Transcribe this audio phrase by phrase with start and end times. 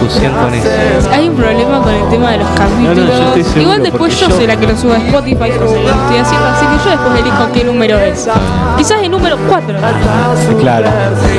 [0.00, 0.68] discusión con eso.
[1.12, 2.96] Hay un problema con el tema de los capítulos.
[2.96, 4.92] No, no, yo estoy seguro, Igual después porque yo yo- soy la que lo subo
[4.92, 8.28] a Spotify, sé lo estoy haciendo, así que yo después elijo qué número es.
[8.76, 9.74] Quizás el número 4.
[10.60, 10.86] Claro.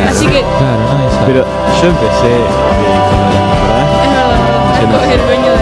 [0.09, 0.99] Así que, Claro.
[1.27, 1.45] Pero
[1.81, 2.33] yo empecé
[4.81, 5.57] es verdad, es el dueño de.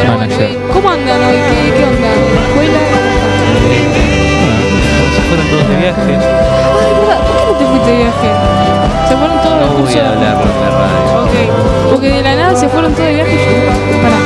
[0.00, 0.34] Pero bueno,
[0.72, 1.36] ¿cómo andan hoy?
[1.36, 2.08] ¿Qué, qué onda?
[2.34, 2.78] ¿La escuela?
[5.14, 6.12] Se fueron todos de viaje.
[6.14, 7.18] Ay, ¿verdad?
[7.26, 8.28] ¿Por qué no te fuiste de viaje?
[9.08, 10.00] Se fueron todos No los voy cursos.
[10.00, 10.59] a hablarlo
[12.50, 13.42] nada se fueron todos de viaje y yo.
[14.02, 14.16] Pará,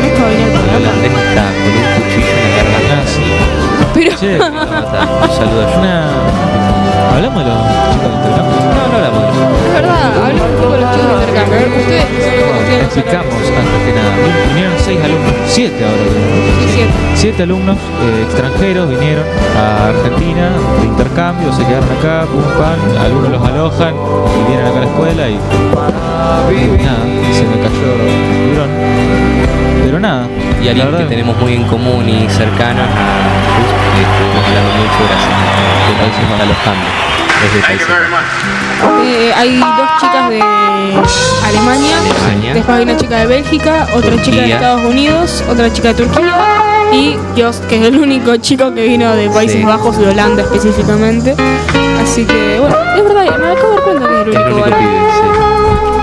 [0.00, 0.88] no el programa.
[1.28, 2.94] está con un cuchillo en la garganta.
[2.94, 3.22] Ah, sí.
[3.94, 4.16] Pero.
[4.16, 4.34] Che.
[4.34, 6.08] Un saludo a.
[7.14, 7.58] Hablamos de los
[7.92, 8.61] chicos de intercambio.
[10.62, 11.56] Poco los chicos de intercambio.
[11.56, 14.12] A ver, ustedes que los Explicamos antes que nada.
[14.48, 16.02] Vinieron seis alumnos, siete ahora.
[16.72, 16.92] siete.
[17.14, 19.24] Siete alumnos eh, extranjeros vinieron
[19.56, 20.50] a Argentina
[20.80, 24.86] de intercambio, se quedaron acá, pum pam, algunos los alojan y vienen acá a la
[24.86, 28.70] escuela y, y nada, se me cayó el dron.
[29.84, 30.26] Pero nada,
[30.62, 34.70] Y alguien verdad, que tenemos muy en común y cercano a Jesús, que estuvimos hablando
[34.78, 35.52] mucho gracias a
[37.42, 37.88] desde Países
[39.04, 42.54] Eh, hay dos chicas de Alemania, Alemania.
[42.54, 44.52] después hay una chica de Bélgica, otra chica de.
[44.52, 46.34] Estados Unidos, otra chica de Turquía
[46.92, 49.64] y Dios, que es el único chico que vino de Países Sí.
[49.64, 51.34] Bajos, de Holanda específicamente.
[52.12, 54.72] Así que, bueno, es verdad, me acabo de dar cuenta que es el único sí.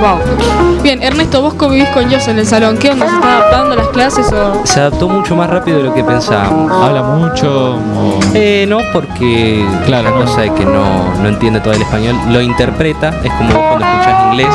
[0.02, 0.82] Wow.
[0.82, 2.78] Bien, Ernesto, vos convivís con Dios en el salón.
[2.78, 3.08] ¿Qué onda?
[3.08, 4.66] ¿Se está adaptando a las clases o...?
[4.66, 6.72] Se adaptó mucho más rápido de lo que pensábamos.
[6.72, 10.26] habla mucho, o- Eh, no, porque Claro, una no.
[10.26, 13.86] cosa es que no, no entiende todo el español, lo interpreta, es como vos cuando
[13.86, 14.48] escuchás inglés,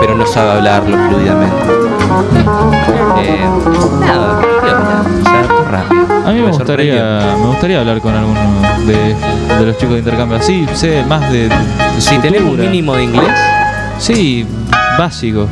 [0.00, 1.56] pero no sabe hablarlo fluidamente.
[3.18, 3.44] Eh,
[4.00, 5.04] nada, ¿qué onda?
[5.22, 6.28] Se adaptó rápido.
[6.28, 8.40] a mí me gustaría, me gustaría hablar con alguno
[8.86, 9.16] de,
[9.58, 10.38] de los chicos de intercambio.
[10.38, 11.54] Así sé más de, de
[12.00, 13.28] Si tenés un mínimo de inglés,
[13.98, 14.44] Sí,
[14.98, 15.48] básico.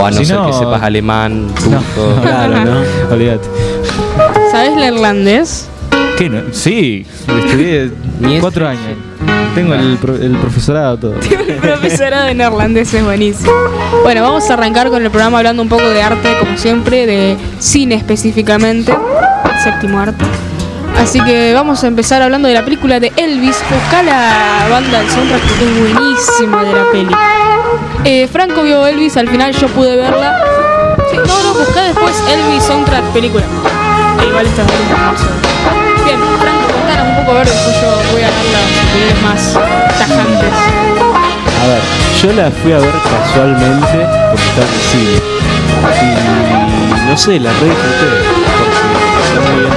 [0.00, 2.80] o a no Si ser no- que sepas alemán, No, turco, claro, no,
[3.14, 3.48] olvídate.
[4.52, 5.68] ¿Sabés neerlandés?
[6.16, 6.40] ¿Qué no?
[6.52, 7.04] Sí,
[7.46, 7.90] estudié
[8.40, 8.82] cuatro años.
[9.54, 11.14] Tengo el, pro- el profesorado todo.
[11.48, 13.50] El profesorado de neerlandés es buenísimo.
[14.04, 17.36] Bueno, vamos a arrancar con el programa hablando un poco de arte, como siempre, de
[17.58, 18.92] cine específicamente,
[19.64, 20.24] séptimo arte.
[21.00, 23.56] Así que vamos a empezar hablando de la película de Elvis.
[23.70, 27.16] Busca la banda del soundtrack porque es buenísima de la peli.
[28.04, 30.38] Eh, Franco vio Elvis, al final yo pude verla.
[31.10, 33.44] Sí, no, no, busca después Elvis soundtrack película.
[33.44, 35.24] Eh, igual esta es hermosa.
[36.04, 39.54] Bien, Franco, contanos un poco a ver, después yo voy a dar las más
[39.98, 40.52] tajantes.
[41.62, 41.82] A ver,
[42.20, 45.18] yo la fui a ver casualmente porque estaba en cine.
[46.98, 48.50] Y no sé, la re disfruté
[49.20, 49.70] porque muy.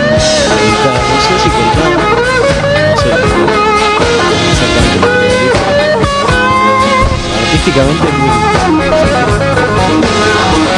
[7.65, 8.27] Artísticamente es muy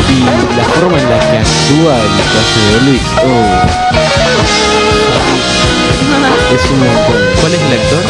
[0.07, 0.21] y
[0.55, 3.57] la forma en la que actúa el hace de Elvis, oh,
[6.53, 7.19] es un montón.
[7.41, 8.03] ¿Cuál es el actor?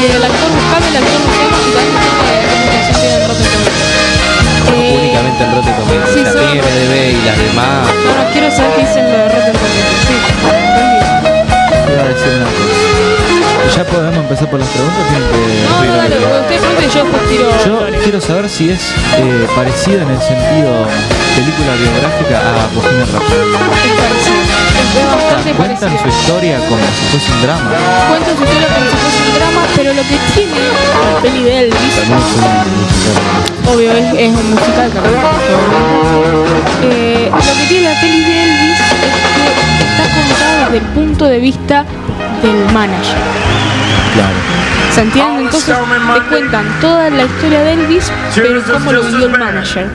[0.00, 3.78] Eh, el actor buscame, el actor buscame y tiene en Rotten Tomatoes.
[4.74, 6.14] Eh, Únicamente en Rotten Tomatoes.
[6.14, 7.86] sí, solo- IMDb y las demás.
[8.04, 10.02] No, no, quiero saber qué dicen lo de Rotten Tomatoes.
[10.08, 10.16] Sí.
[11.92, 12.65] Iba a decir una cosa.
[13.76, 15.04] ¿Ya podemos empezar por las preguntas?
[15.10, 18.00] No, no, dale, porque usted pregunte y yo después tiro Yo flores.
[18.02, 18.80] quiero saber si es
[19.18, 20.72] eh, parecida en el sentido
[21.36, 23.52] película biográfica a Bohemian Rhapsody.
[23.84, 24.56] Es parecido.
[24.96, 27.70] Es bastante Cuentan su historia como si fuese un drama.
[28.08, 31.52] Cuenta su historia como si fuese un drama, pero lo que tiene la peli de
[31.60, 33.26] Elvis, También es un musical.
[33.76, 35.20] obvio, es, es un musical también.
[36.82, 41.24] Eh, lo que tiene la peli de Elvis es que está contada desde el punto
[41.26, 41.84] de vista
[42.42, 43.16] del manager.
[44.14, 44.34] Claro.
[44.94, 45.42] ¿Se entiende?
[45.42, 49.86] Entonces te cuentan toda la historia de Elvis, pero cómo lo vivió el manager.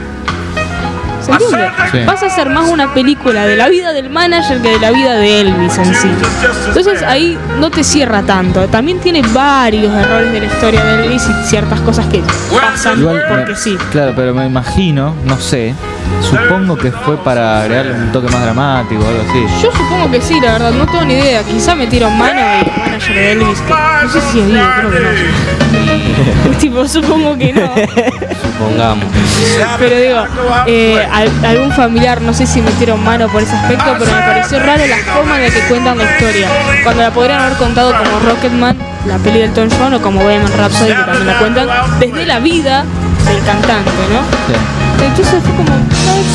[1.26, 1.70] ¿Se entiende?
[1.92, 2.00] Sí.
[2.06, 5.14] Vas a hacer más una película de la vida del manager que de la vida
[5.18, 6.08] de Elvis en sí.
[6.68, 8.68] Entonces ahí no te cierra tanto.
[8.68, 12.22] También tiene varios errores de la historia de Elvis y ciertas cosas que
[12.52, 13.78] pasan Igual, porque me- sí.
[13.92, 15.76] Claro, pero me imagino, no sé,
[16.22, 19.46] supongo que fue para agregarle un toque más dramático o algo así.
[19.64, 21.44] Yo supongo que sí, la verdad, no tengo ni idea.
[21.44, 24.92] Quizá metieron mano y el manager de Elvis, que no sé si es vivo, creo
[24.92, 25.12] que no.
[26.60, 27.62] tipo, supongo que no.
[28.42, 29.06] supongamos.
[29.80, 30.26] Pero digo,
[30.68, 34.60] eh, al- algún familiar, no sé si metieron mano por ese aspecto, pero me pareció
[34.60, 36.48] raro la forma en la que cuentan la historia.
[36.84, 38.78] Cuando la podrían haber contado como Rocketman,
[39.08, 41.68] la peli del Elton John, o como Bohemian Rhapsody, que también la cuentan,
[42.00, 42.86] desde la vida
[43.26, 44.20] del cantante, ¿no?
[44.48, 44.60] Sí.
[45.02, 45.74] Entonces fue como,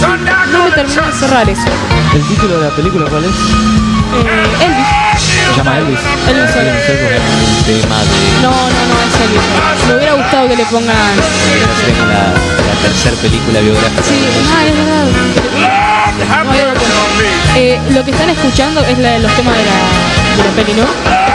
[0.00, 0.20] ¿sabes?
[0.52, 1.68] no me terminó de cerrar eso.
[2.14, 3.30] ¿El título de la película cuál es?
[3.30, 4.86] Eh, Elvis.
[5.18, 5.98] Se llama Elvis.
[6.28, 6.70] Elvis Solo.
[6.70, 8.42] Un tema de.
[8.42, 9.86] No, no, no, es Elvis.
[9.88, 10.96] Me hubiera gustado que le pongan...
[10.96, 14.02] la, la tercera película biográfica.
[14.02, 15.95] Sí, ah, es verdad.
[16.16, 17.56] No.
[17.56, 19.72] Eh, lo que están escuchando es la de los temas de la,
[20.36, 20.86] de la peli, ¿no?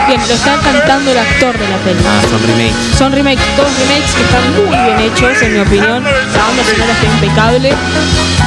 [0.08, 2.00] Bien, lo está cantando el actor de la peli.
[2.06, 2.98] Ah, son remakes.
[2.98, 6.02] Son remakes, todos remakes que están muy bien hechos, en mi opinión.
[6.04, 7.74] La banda sonora está impecable.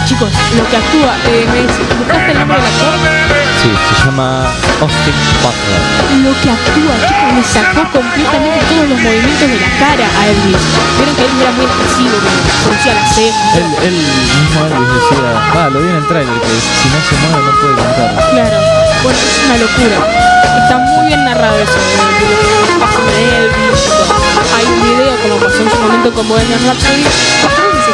[0.05, 3.44] Chicos, lo que actúa, eh, me dice, ¿buscaste el nombre del actor?
[3.65, 4.45] Sí, se llama
[4.79, 5.81] Austin Butler.
[6.21, 10.61] Lo que actúa, chicos, le sacó completamente todos los movimientos de la cara a Elvis.
[11.01, 12.13] Vieron que Elvis era muy expresivo,
[12.61, 13.57] producía la ceja.
[13.57, 17.15] Él, él mismo Elvis decía, ah, lo vi en el trailer, que si no se
[17.25, 18.29] mueve no puede cantar.
[18.29, 18.57] Claro,
[19.05, 19.97] bueno, es una locura.
[20.63, 21.77] Está muy bien narrado eso,
[23.05, 23.81] de Elvis.
[24.57, 27.03] Hay un video, como pasó en su momento con Bohemian Rhapsody.
[27.03, 27.91] ¿Cómo se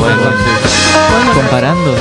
[0.00, 1.34] Bueno, Rhapsody?
[1.34, 1.94] Comparando,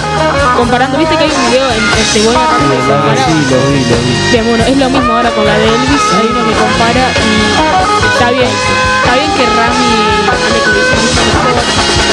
[0.58, 3.16] Comparando, viste que hay un video en este Bohemian Rhapsody sí, comparado?
[3.52, 4.32] lo vi, lo vi.
[4.32, 7.99] Bien, bueno, es lo mismo ahora con la de Elvis, hay uno que compara y
[8.20, 9.92] está bien, está bien que Rami
[10.28, 11.56] que mucho mejor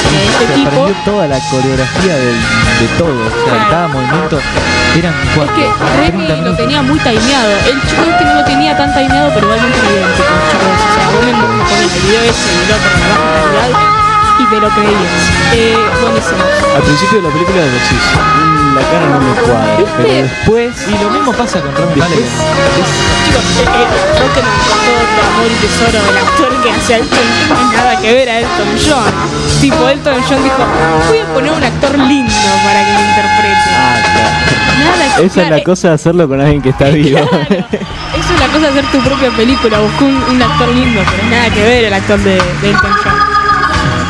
[0.09, 0.67] que este Se tipo.
[0.69, 3.69] aprendió toda la coreografía de, todo, o sea, Claro.
[3.69, 4.39] cada movimiento
[4.97, 7.51] eran Es cuatro, que 30 Remy lo tenía muy timeado.
[7.67, 10.27] El chico este no lo tenía tan timeado, pero igualmente era idéntico.
[10.49, 10.79] chicos.
[10.79, 13.59] O sea, vos me me pones el video ese y el otro con la baja
[13.59, 15.21] calidad y te lo creías.
[15.53, 16.43] Eh, buenísimo.
[16.75, 19.75] Al principio de la película decís, "Mm, la cara no me cuadra.
[19.77, 19.93] ¿Viste?
[19.97, 22.17] Pero después, Y lo mismo pasa con Rami Malek.
[22.17, 26.97] Chicos, eh, eh, Rocketman con todo el amor y tesoro del actor que hace a
[26.97, 29.13] Elton John no nada que ver a Elton John.
[29.61, 30.63] Tipo, Elton John dijo,
[31.09, 33.69] voy a poner un actor lindo para que me interprete.
[33.73, 34.37] ah, claro.
[34.77, 37.17] Nada que Esa es la claro, cosa de hacerlo con alguien que está vivo.
[37.27, 37.45] Claro.
[38.17, 41.23] Eso es la cosa de hacer tu propia película, buscó un, un actor lindo, pero
[41.29, 43.16] nada que ver el actor de, de Elton John.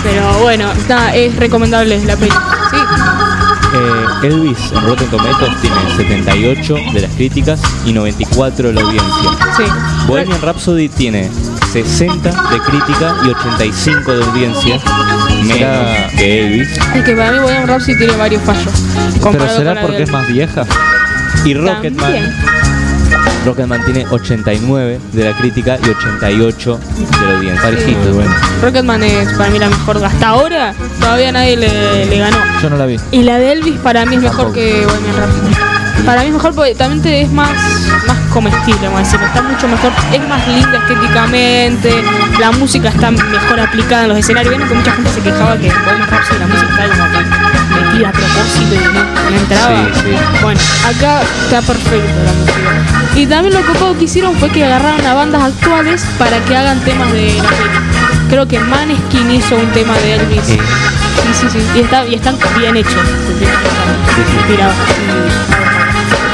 [0.03, 2.45] Pero bueno, está, es recomendable la película.
[2.71, 2.77] Sí,
[3.73, 9.29] Eh, Elvis en Rotten Tomatoes tiene 78 de las críticas y 94 de la audiencia.
[9.57, 9.63] sí.
[10.07, 11.29] Bohemian Rhapsody tiene
[11.73, 14.79] 60 de crítica y 85 de audiencia,
[15.43, 16.69] menos que Elvis.
[16.95, 18.73] Es que para mí Bohemian Rhapsody tiene varios fallos.
[19.21, 20.65] Pero será porque de es más vieja.
[21.43, 22.33] Y Rocketman, También.
[23.47, 27.63] Rocketman tiene 89 de la crítica y 88 de la audiencia.
[27.63, 28.35] Parejito, bueno.
[28.61, 30.03] Rocketman es para mí la mejor.
[30.03, 32.37] Hasta ahora todavía nadie le, le ganó.
[32.61, 32.97] Yo no la vi.
[33.11, 36.05] Y la de Elvis para mí es mejor que Bohemian Rhapsody.
[36.05, 37.51] Para mí es mejor porque también te es más,
[38.05, 39.19] más comestible, vamos a decir.
[39.21, 42.03] Está mucho mejor, es más linda estéticamente,
[42.41, 44.51] la música está mejor aplicada en los escenarios.
[44.51, 47.46] Vieron que mucha gente se quejaba que Bohemian Rhapsody la música estaba como
[47.81, 49.85] metida a propósito y no, no entraba.
[49.93, 50.41] Sí, sí.
[50.41, 53.15] Bueno, acá está perfecto la música.
[53.15, 56.79] Y también lo copado que hicieron fue que agarraron a bandas actuales para que hagan
[56.81, 58.29] temas de la peli.
[58.29, 60.43] Creo que Maneskin hizo un tema de Elvis.
[60.45, 60.57] Sí.
[60.57, 61.59] Sí, sí, sí.
[61.75, 62.93] Y, está, y están bien hechos.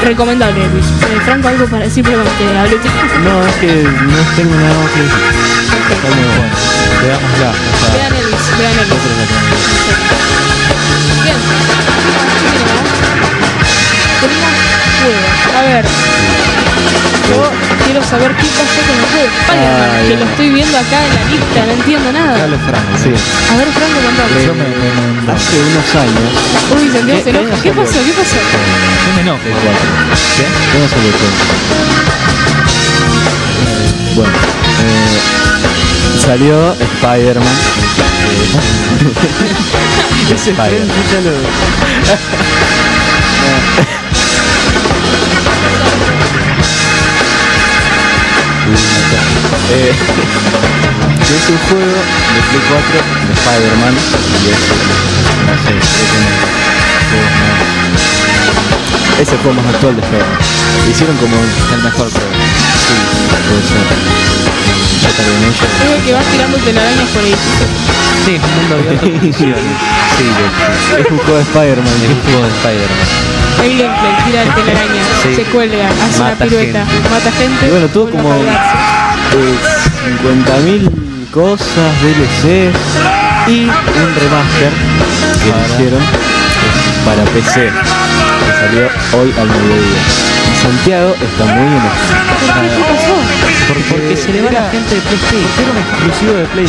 [0.02, 0.86] Recomendable, Elvis.
[0.86, 2.76] Eh, Franco, algo para decir, perdón, que hablé
[3.24, 5.18] No, es que no tengo nada más que decir.
[5.90, 6.54] Está muy bueno.
[7.02, 7.50] Veámosla.
[7.50, 9.28] o sea, Vean Elvis, vean tenemos.
[11.22, 11.36] Bien.
[14.20, 14.50] Tenemos
[15.00, 15.56] juegos.
[15.56, 15.84] A ver.
[17.28, 20.98] Yo quiero saber qué pasó con el juego de Spider-Man, que lo estoy viendo acá
[21.06, 22.38] en la lista, no entiendo nada.
[22.38, 22.82] Dale, Frank.
[22.98, 23.10] Sí.
[23.14, 24.42] A ver, Franco, contame.
[24.44, 24.90] Yo me, me,
[25.22, 26.26] me- Hace unos años,
[26.74, 27.54] Uy, Santiago se ¿Qué- enoja.
[27.62, 27.92] qué ¿Qué pasó?
[27.92, 28.34] ¿Qué pasó?
[28.34, 29.38] yo me enojo.
[29.44, 29.50] ¿qué?
[30.74, 31.06] ¿Cómo se le?
[34.16, 34.32] Bueno,
[34.82, 35.18] eh,
[36.26, 37.46] salió Spider-Man.
[40.34, 40.82] Ese Spider.
[49.74, 49.92] Eh,
[51.26, 52.78] que es un juego de Play 4
[53.26, 54.62] de Spider-Man y es,
[55.44, 56.38] no sé, creo que no-
[57.10, 60.38] juegos más- es el juego más actual de Spider-Man.
[60.90, 62.30] Hicieron como El mejor, creo.
[62.30, 62.94] Sí,
[63.48, 63.82] puede ser.
[65.02, 65.64] Ya está bien hecho.
[65.64, 67.70] Es el que vas tirando telarañas por edificios.
[68.24, 69.06] Sí, un mundo abierto.
[70.14, 70.30] Sí,
[71.00, 71.90] es un juego de Spider-Man.
[72.04, 73.08] Es un juego de Spider-Man.
[73.64, 75.34] El gameplay, tira el telaraña, Sí.
[75.34, 77.08] se cuelga, hace una Mata pirueta, gente.
[77.10, 77.66] mata gente.
[77.66, 78.30] Y bueno, tuvo como.
[79.32, 79.58] Eh,
[80.22, 81.66] 50.000 cosas,
[82.02, 82.76] DLCs
[83.48, 84.72] y un remaster
[85.42, 86.02] que Para- hicieron
[87.04, 90.02] para PC que salió hoy al mediodía.
[90.52, 91.80] Y Santiago está muy.
[91.80, 92.68] ¿Por qué?
[92.76, 93.14] ¿Qué pasó?
[93.90, 95.50] Porque se le va la gente de PlayStation.
[95.60, 96.66] Era un exclusivo de Play.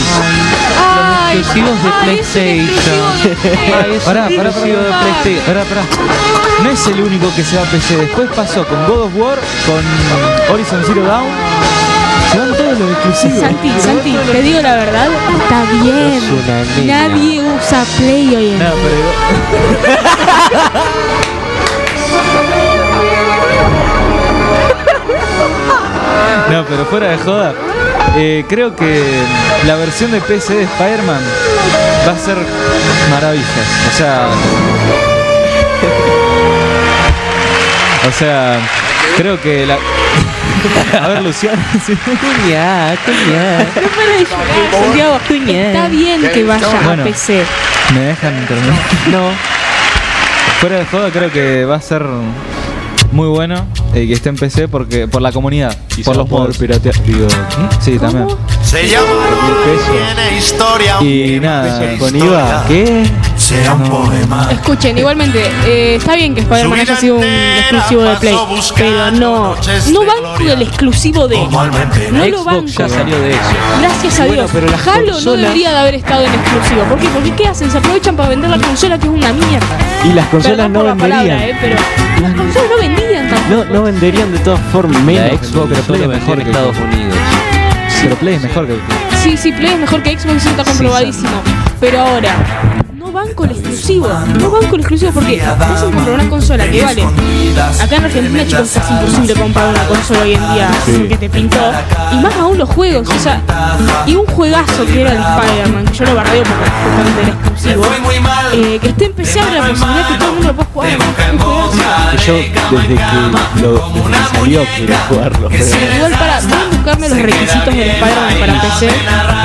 [0.80, 3.00] Ah, Ay, exclusivos de PlayStation.
[4.06, 4.90] Pará, pará, exclusivo de.
[4.90, 5.46] PlayStation.
[5.46, 5.82] Pará, pará.
[6.64, 7.98] No es el único que se va a PC.
[7.98, 11.28] Después pasó con God of War, con Horizon Zero Dawn.
[12.36, 13.40] Se van todos los exclusivos.
[13.40, 15.08] Santi, Santi, te digo la verdad,
[15.42, 16.14] está bien.
[16.14, 17.08] Es una niña.
[17.08, 18.74] Nadie usa Play hoy en No, día.
[18.84, 20.06] pero
[26.52, 27.54] No, pero fuera de joda,
[28.18, 29.04] eh, creo que
[29.66, 31.22] la versión de PC de Spider-Man
[32.08, 32.38] va a ser
[33.10, 33.48] maravillas.
[33.94, 34.28] O sea.
[38.08, 38.60] O sea,
[39.18, 39.78] creo que la.
[41.02, 41.62] A ver, Luciano.
[41.86, 41.94] sí.
[41.96, 43.66] Cuñá, cuñá.
[43.76, 45.20] No para de llorar, Santiago.
[45.50, 47.04] Está bien que vaya Bueno.
[47.04, 47.44] a PC.
[47.94, 48.76] ¿Me dejan terminar?
[49.12, 49.30] No.
[50.60, 52.04] Fuera de joda, creo que va a ser
[53.12, 56.58] muy bueno eh, que esté en PC porque por la comunidad, por los mods.
[56.58, 56.96] piratear.
[57.04, 57.28] Digo,
[57.80, 58.28] Sí, también.
[58.76, 59.08] Se llama
[59.90, 60.98] Tiene historia.
[61.02, 62.66] Y nada, con IVA.
[62.68, 63.10] ¿Qué?
[63.38, 64.50] Será un poema.
[64.52, 68.38] Escuchen, igualmente, eh, está bien que Spider-Man haya sido un exclusivo de Play,
[68.76, 69.56] pero no,
[69.92, 71.38] no banco del exclusivo de.
[71.38, 72.44] No lo.
[72.44, 73.40] Xbox ya salió de eso.
[73.80, 74.52] Gracias a Bueno, Dios.
[74.54, 76.84] pero Halo no debería de haber estado en exclusivo.
[76.90, 77.08] ¿Por qué?
[77.08, 77.72] Porque ¿qué hacen?
[77.72, 79.78] Se aprovechan para vender la consola que es una mierda.
[80.04, 81.28] Y las consolas Perdón no por la venderían.
[81.40, 81.76] palabra, eh, pero
[82.22, 83.56] las consolas no vendían tampoco.
[83.56, 84.98] No, no venderían de todas formas.
[84.98, 85.48] La Menos.
[85.48, 86.76] Xbox pero mejor que Estados.
[86.78, 87.16] Unidos.
[88.06, 88.78] Pero Play es mejor que
[89.24, 91.42] Sí, sí, Play es mejor que Xbox, eso está comprobadísimo.
[91.80, 92.36] Pero ahora,
[93.16, 94.10] no banco el exclusivo.
[94.40, 97.04] No banco el exclusivo porque vas a comprar una consola que vale.
[97.82, 101.30] Acá en Argentina, chicos, es casi imposible comprar una consola hoy en día porque te
[101.30, 101.58] pintó.
[102.12, 103.42] Y más aún los juegos, o sea,
[104.06, 107.86] y un juegazo que era el Spider-Man, que yo lo bardeo porque justamente era exclusivo.
[108.54, 110.90] eh, que esté en PC abre la posibilidad que todo el mundo lo pueda jugar.
[110.96, 112.12] Un juegazo.
[112.12, 115.50] Que yo, desde que, lo, desde que salió, quiero jugarlo.
[115.50, 118.88] pero- Igual para, pueden buscarme los requisitos del Spider-Man para PC.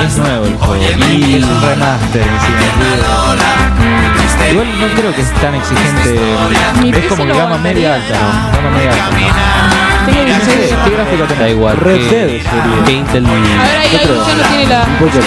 [0.05, 0.83] es nuevo el juego.
[0.83, 3.60] Y es un remaster encima.
[4.51, 6.19] Igual no creo que es tan exigente.
[6.81, 8.57] Mi Es como gama media alta, ¿no?
[8.57, 9.09] Gama media alta.
[10.05, 11.51] Tengo No 16 sé, ¿qué gráfico Da tenés?
[11.51, 11.77] igual.
[11.77, 12.83] Red que- Dead sería.
[12.85, 13.25] que Intel.
[13.25, 13.39] A ver,
[13.79, 15.21] ahí, ahí Luciano tiene la Un poco Eh,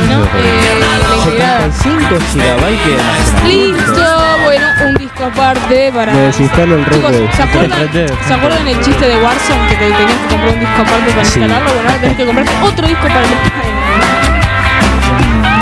[0.10, 0.24] ¿No?
[0.36, 1.72] Eh, la integrada.
[1.72, 3.48] 75 GB.
[3.48, 4.08] Listo,
[4.44, 6.12] bueno, un disco aparte para.
[6.14, 7.02] Me desinstalo el Red.
[7.32, 8.12] ¿se acuerdan, Red Dead.
[8.28, 11.22] ¿se acuerdan el chiste de Warzone que te tenías que comprar un disco aparte para
[11.22, 11.74] instalarlo?
[11.74, 13.28] Bueno, ahora tenés que comprarte otro disco para el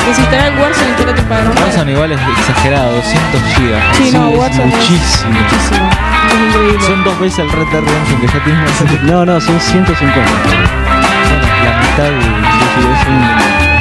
[0.08, 1.58] Desinstalar el Warzone y instalar tu Spider-Man.
[1.64, 3.96] Warzone igual es exagerado, 200 GB.
[3.98, 5.32] Sí, no, es Warzone es muchísimo.
[5.32, 5.90] muchísimo.
[6.28, 6.86] Es increíble.
[6.88, 10.16] Son dos veces el Red Dead Redemption que ya tiene una No, no, son 150.
[10.16, 13.75] la mitad sí, sí, es un Ah,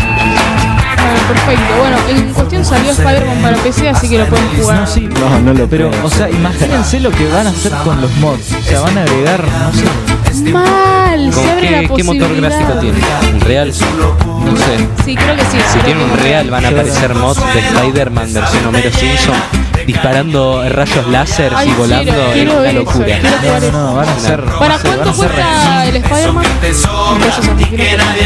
[1.28, 1.74] perfecto.
[1.78, 4.80] Bueno, en cuestión salió Spider-Man para PC, así que lo pueden jugar.
[4.80, 8.00] No, sí, No, no lo pero, o sea, imagínense lo que van a hacer con
[8.00, 8.52] los mods.
[8.52, 12.72] O sea, van a agregar, no sé, Mal, se ¿Con abre la qué, motor gráfico
[12.80, 12.98] tiene?
[13.32, 13.68] ¿Un real?
[13.68, 14.88] No sé.
[15.04, 15.58] Sí, creo que sí.
[15.72, 19.36] Si tiene un real van a aparecer mods de Spider-Man versión Homero Simpson
[19.86, 22.12] disparando rayos láser Ay, y volando.
[22.32, 23.04] quiero- es una locura.
[23.06, 23.72] quiero no, jugar no, eso.
[23.78, 24.40] no, van a ser.
[24.44, 26.44] ¿Para cuánto cuesta el Spider-Man?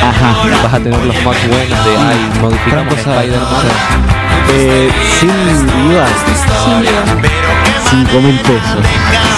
[0.03, 0.35] Ajá.
[0.63, 3.67] Vas a tener los mods buenos de ay, modificamos Spider-Man.
[4.51, 5.29] Eh, sin
[5.91, 6.07] IVA,
[6.65, 7.03] Sin IVA.
[7.91, 8.85] 5 mil pesos.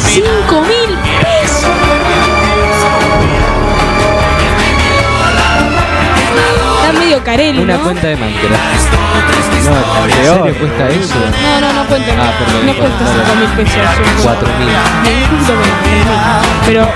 [0.06, 1.70] 5 mil pesos.
[6.82, 7.82] Está medio carelli, Una ¿no?
[7.82, 8.94] cuenta de Minecraft.
[9.64, 11.14] No, ¿En serio cuesta eso?
[11.42, 12.18] No, no, no cuenten.
[12.18, 13.24] Ah, perdón, no cuesta perdón.
[13.26, 13.76] 5 mil pesos.
[13.76, 14.68] un- 4.000.
[15.30, 16.66] Un poquito menos, 3.000.
[16.66, 16.88] Pero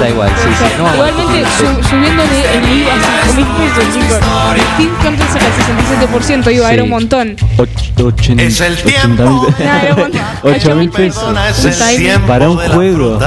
[0.00, 0.64] Da igual, sí, sí.
[0.78, 4.18] No, igualmente su- subiéndole el IVA a 5 mil pesos, chicos.
[4.74, 6.74] Steve Compton saca el 67% IVA, Sí.
[6.74, 7.36] era un montón.
[7.56, 7.68] Och-
[8.04, 9.22] ochen- Es el 80 tiempo.
[9.22, 10.20] mil Nah, era un montón.
[10.42, 11.24] 8 mil pesos.
[12.26, 13.18] Para un de la juego.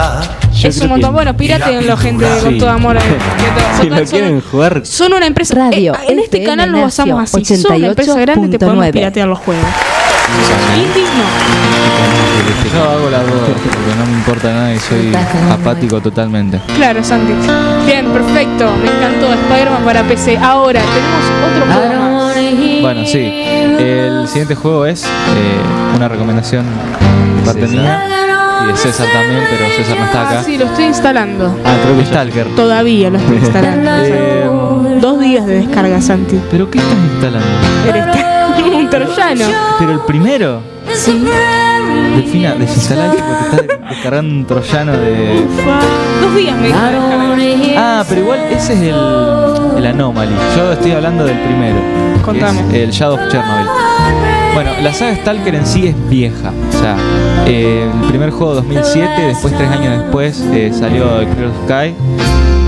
[0.61, 1.09] Yo es un montón.
[1.11, 2.57] que- Bueno, piratenlo, gente, con Sí.
[2.57, 2.97] todo amor.
[2.99, 5.55] Si son- lo quieren son- jugar, Son una empresa.
[5.55, 7.43] Radio eh, en este canal nos basamos así.
[7.45, 8.91] Si sos una empresa grande, te podemos 88.9.
[8.91, 9.65] piratear los juegos.
[9.65, 11.69] Si sos indie, no.
[12.71, 15.11] Yo hago las dos, porque no me importa nada y soy
[15.51, 16.59] apático totalmente.
[16.75, 17.33] Claro, Santi.
[17.87, 18.71] Bien, perfecto.
[18.83, 20.37] Me encantó Spider-Man para PC.
[20.37, 22.35] Ahora, tenemos otro juego más.
[22.81, 23.17] Bueno, sí.
[23.79, 25.07] El siguiente juego es eh,
[25.95, 26.65] una recomendación
[27.37, 28.03] de parte mía
[28.63, 30.43] y de César también, pero César no está acá.
[30.43, 31.55] Sí, lo estoy instalando.
[31.65, 32.47] ah, creo que Stalker.
[32.55, 33.91] Todavía lo estoy instalando.
[34.03, 34.49] Eh,
[35.01, 36.39] Dos días de descarga, Santi.
[36.51, 37.47] ¿Pero qué estás instalando?
[38.77, 39.45] Un troyano.
[39.79, 40.61] ¿Pero el primero?
[40.93, 41.23] Sí.
[42.15, 45.45] Delfina, desinstalar tipo, te está descargando un troyano de...
[45.47, 45.79] Ufa.
[46.21, 47.75] Dos días me dijo de descarga.
[47.77, 50.33] Ah, pero igual ese es el, el Anomaly.
[50.57, 51.77] Yo estoy hablando del primero.
[52.17, 52.59] que Contame.
[52.69, 53.67] Es el Shadow of Chernobyl.
[54.53, 56.51] Bueno, la saga Stalker en sí es vieja.
[56.75, 56.95] O sea,
[57.47, 61.95] eh, el primer juego 2007, después tres años después eh, salió el Clear Sky.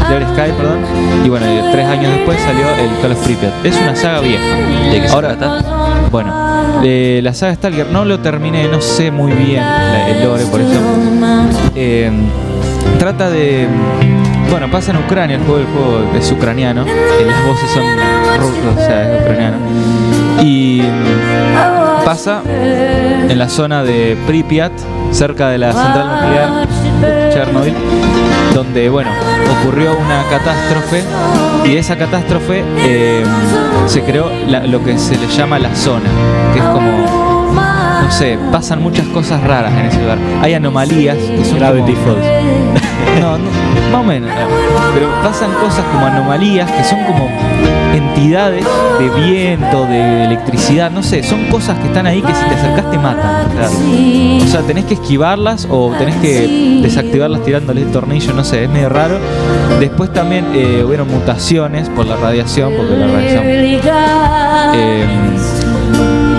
[0.08, 0.80] Clear Sky, perdón.
[1.26, 3.66] Y bueno, tres años después salió el Call of Pripyat.
[3.66, 4.44] Es una saga vieja.
[4.92, 5.64] ¿De qué se Ahora, trata?
[6.12, 6.34] bueno,
[6.84, 10.80] la saga Stalker no lo terminé, no sé muy bien la- el lore, por eso.
[11.76, 12.12] Eh,
[13.00, 13.68] trata de.
[14.50, 17.84] Bueno, pasa en Ucrania, el juego, el juego es ucraniano, las voces son
[18.38, 19.58] rusas, o sea, es ucraniano.
[20.44, 20.82] Y
[22.12, 22.42] pasa
[23.30, 24.74] en la zona de Pripyat,
[25.12, 26.68] cerca de la central nuclear
[27.00, 27.74] de Chernobyl,
[28.54, 29.10] donde, bueno,
[29.62, 31.04] ocurrió una catástrofe
[31.64, 33.24] y de esa catástrofe eh,
[33.86, 36.10] se creó la- lo que se le llama la zona,
[36.52, 36.92] que es como,
[38.04, 40.18] no sé, pasan muchas cosas raras en ese lugar.
[40.42, 42.28] Hay anomalías que son Gravity como- Falls.
[43.22, 43.46] no, no,
[43.90, 44.30] más o menos.
[44.94, 47.30] Pero pasan cosas como anomalías que son como
[47.94, 48.66] entidades
[49.00, 52.92] de viento, de electricidad, no sé, son cosas que están ahí que si te acercas
[52.92, 53.48] te matan.
[53.48, 53.70] O sea,
[54.46, 58.70] o sea, tenés que esquivarlas o tenés que desactivarlas tirándole el tornillo, no sé, es
[58.70, 59.18] medio raro.
[59.80, 63.44] Después también eh, hubieron mutaciones por la radiación, porque la radiación
[64.74, 65.06] eh,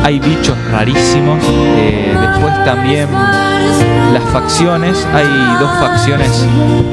[0.02, 1.38] hay bichos rarísimos.
[1.76, 3.08] eh, después también
[4.12, 5.26] las facciones, hay
[5.58, 6.46] dos facciones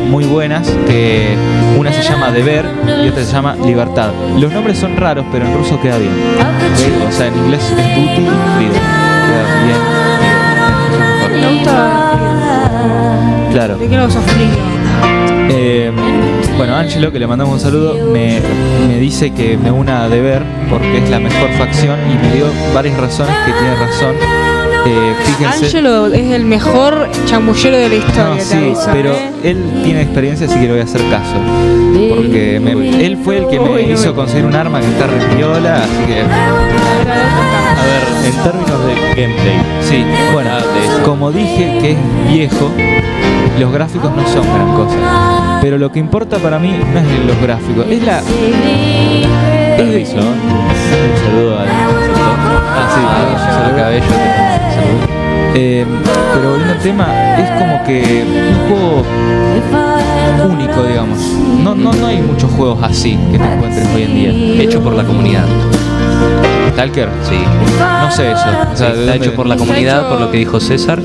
[0.10, 1.36] muy buenas, que
[1.78, 2.66] una se llama Deber
[3.04, 4.12] y otra se llama Libertad.
[4.40, 6.12] Los nombres son raros, pero en ruso queda bien.
[6.12, 7.08] ¿ok?
[7.10, 8.84] O sea, en inglés es Duty y Freedom.
[9.28, 9.80] Queda bien.
[11.58, 11.76] Gusta.
[13.52, 13.78] Claro.
[15.52, 15.92] Eh,
[16.60, 18.42] bueno, Angelo, que le mandamos un saludo, me,
[18.86, 22.48] me dice que me una a deber porque es la mejor facción y me dio
[22.74, 24.49] varias razones que tiene razón.
[24.86, 25.66] Eh, fíjense.
[25.66, 29.32] Angelo es el mejor chamullero de la historia, No, te sí, aviso, pero ¿eh?
[29.44, 31.36] él tiene experiencia, así que le voy a hacer caso.
[32.16, 33.92] Porque me- él fue el que me Uy, uy.
[33.94, 36.22] hizo conseguir un arma que está re piola, así que.
[36.22, 40.50] A ver, en términos de gameplay, Sí, bueno,
[41.04, 41.98] como dije que es
[42.32, 42.72] viejo,
[43.60, 45.60] los gráficos no son gran cosa.
[45.62, 48.22] Pero lo que importa para mí no es los gráficos, es la.
[49.78, 50.16] permiso.
[50.18, 51.68] Un saludo al
[52.72, 54.04] Ah, sí, Ah, solo cabello.
[54.06, 55.10] Salud.
[55.56, 55.86] Eh,
[56.34, 59.06] pero volviendo al tema, es como que un juego
[60.54, 61.20] único, digamos.
[61.64, 64.64] No, no, no hay muchos juegos así que te encuentres hoy en día.
[64.64, 65.46] Hecho por la comunidad.
[66.72, 67.36] Stalker, Sí.
[67.80, 68.46] no sé eso.
[68.72, 71.02] O sea, ¿de Está hecho por la comunidad, por lo que dijo César.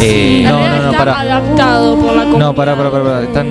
[0.00, 1.20] Eh, No, no, no, para.
[1.20, 2.38] adaptado por la comunidad.
[2.46, 3.22] No, pará, pará, pará, pará.
[3.22, 3.46] Están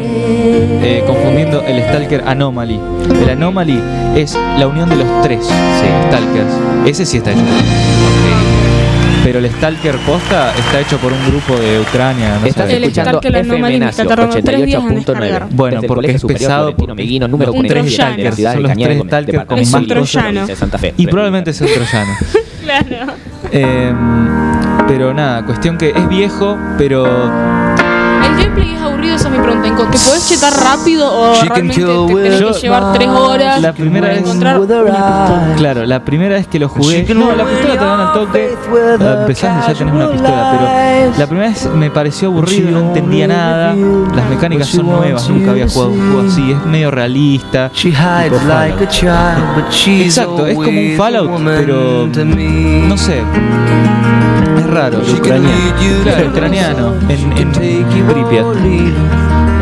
[0.47, 2.79] eh, confundiendo el Stalker Anomaly.
[3.21, 3.81] El Anomaly
[4.15, 6.53] es la unión de los tres Stalkers.
[6.86, 7.41] Ese sí está hecho.
[9.23, 12.38] Pero el Stalker posta está hecho por un grupo de Ucrania.
[12.39, 12.69] No Estás.
[12.69, 15.05] El escuchando Stalker Anomaly FM me Nacio está tardando tres días en 88.9.
[15.05, 15.47] descargar.
[15.51, 18.36] Bueno, porque es pesado, Meguino, número un 47 de la troyano.
[18.36, 20.93] ciudad Son de los tres stalkers con más.
[20.97, 22.12] Y probablemente sea un troyano.
[22.67, 23.13] Claro.
[23.53, 23.93] Eh,
[24.89, 27.05] pero nada, cuestión que es viejo, pero
[29.41, 34.08] ¿Te podés chetar rápido o She realmente te tenés que llevar tres horas la primera
[34.08, 37.86] para vez- encontrar una claro, la primera vez que lo jugué, no, la pistola te
[37.86, 38.56] dan al toque,
[39.00, 42.80] ah, empezás y ya tenés una pistola, pero la primera vez me pareció aburrido, no
[42.80, 43.76] entendía nada,
[44.15, 47.69] las mecánicas son nuevas, nunca había jugado un juego así, es medio realista.
[47.73, 52.97] She hides Tipo like a child, but she's Exacto, es como un Fallout, pero no
[52.97, 53.21] sé,
[54.59, 54.99] es raro.
[54.99, 58.45] Lead you Claro, to ucraniano, en, en Pripyat.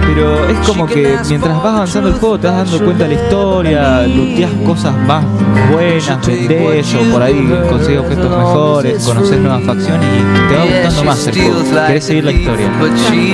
[0.08, 3.21] Pero es como que mientras vas avanzando el juego te vas dando cuenta de la
[3.21, 5.25] historia, looteas cosas más
[5.73, 11.03] buenas, vendés o por ahí consigues objetos mejores, conoces nuevas facciones y te va gustando
[11.03, 11.88] más el juego.
[11.88, 12.69] Querés seguir la historia.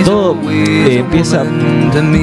[0.05, 1.43] Todo eh, empieza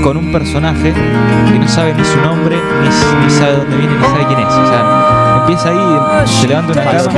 [0.03, 4.03] con un personaje que no sabe ni su nombre, ni, ni sabe dónde viene, ni
[4.03, 5.28] sabe quién es.
[5.49, 7.13] Empieza ahí, se levanta una cama.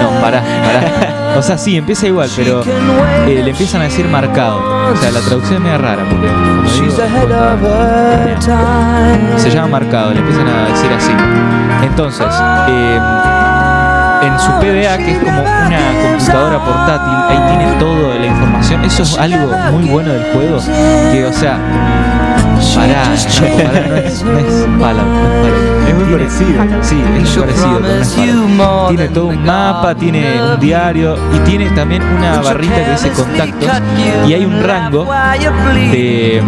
[0.00, 1.36] No, pará, pará.
[1.36, 4.58] O sea, sí, empieza igual, pero eh, le empiezan a decir marcado.
[4.92, 6.96] O sea, la traducción es media rara, porque como digo,
[9.36, 11.12] se llama marcado, le empiezan a decir así.
[11.84, 12.26] Entonces,
[12.68, 13.00] eh,
[14.22, 18.84] en su PDA, que es como una computadora portátil, ahí tiene toda la información.
[18.84, 20.58] Eso es algo muy bueno del juego.
[21.12, 21.58] Que, o sea,
[22.74, 24.46] pará, no, pará, no es, no es
[24.80, 25.88] Fallout, no es Fallout.
[25.88, 26.62] Es muy Tiene- parecido.
[26.82, 28.88] Sí, es muy parecido, pero no es Fallout.
[28.88, 33.10] Tiene todo the un mapa, tiene un diario y tiene también una barrita que dice
[33.10, 33.70] contactos
[34.26, 35.06] y hay un rango
[35.90, 36.42] de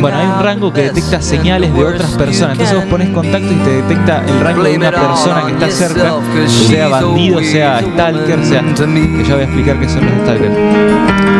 [0.00, 2.52] bueno, hay un rango que detecta señales de otras personas.
[2.52, 6.14] Entonces vos pones contacto y te detecta el rango de una persona que está cerca,
[6.48, 8.62] sea bandido, sea stalker, sea.
[8.62, 10.54] Que ya voy a explicar qué son los stalkers.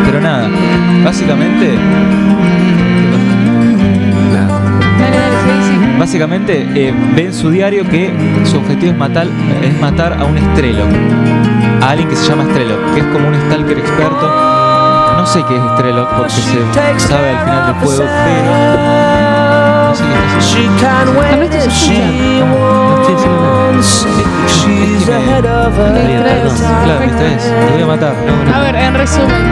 [0.06, 0.48] Pero nada,
[1.04, 1.78] básicamente.
[5.98, 8.12] Básicamente eh, ve en su diario que
[8.44, 9.26] su objetivo es matar,
[9.62, 10.84] es matar a un estrelo.
[11.82, 14.57] A alguien que se llama Estrelo, que es como un stalker experto.
[15.18, 18.52] No sé qué es Estrelo porque se sabe al final del juego, pero.
[19.88, 23.28] No sé qué ¿se if she escucha?
[23.28, 24.06] wants.
[24.46, 27.42] She's ahead of Me her distraes.
[27.42, 28.14] Claro, voy a matar.
[28.54, 29.44] A ver, en resumen,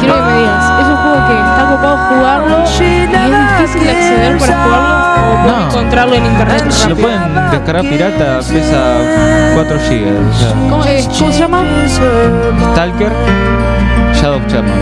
[0.00, 3.90] quiero que me digas, ¿es un juego que está ocupado jugarlo y es difícil de
[3.90, 5.66] acceder para jugarlo o No.
[5.68, 6.96] encontrarlo en internet Lo rápido?
[6.96, 8.80] pueden descargar pirata, pesa
[9.54, 10.70] 4 GB.
[10.70, 11.62] ¿Cómo, eh, ¿Cómo se llama?
[12.72, 13.12] Stalker,
[14.14, 14.80] Shadow Chapman.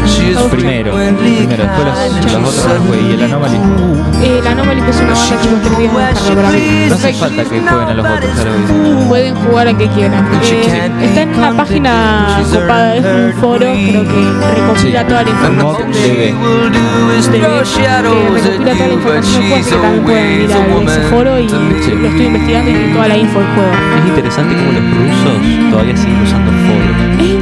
[0.50, 2.32] Primero, primero, después las otras
[2.66, 3.00] las jugué.
[3.02, 3.58] Y el Anomaly.
[4.42, 6.86] La Anomaly es una banda chicos tres días tarde para mí.
[6.88, 9.08] No hace falta que jueguen a los otros, ya lo.
[9.08, 10.26] Pueden jugar a que quieran.
[10.42, 15.06] Eh, está en una página copada, es un foro, creo que recopila Sí.
[15.08, 16.34] toda la información de, TV.
[16.34, 20.04] will do is de- throw que shadows at recopila toda la información she's que también
[20.04, 23.72] pueden a a ese foro y lo estoy investigando y toda la info del juego.
[23.98, 27.37] Es interesante cómo los rusos todavía siguen usando foros.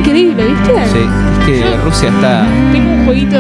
[0.85, 2.47] Sí, Es que Rusia está.
[2.73, 3.39] Tengo un jueguito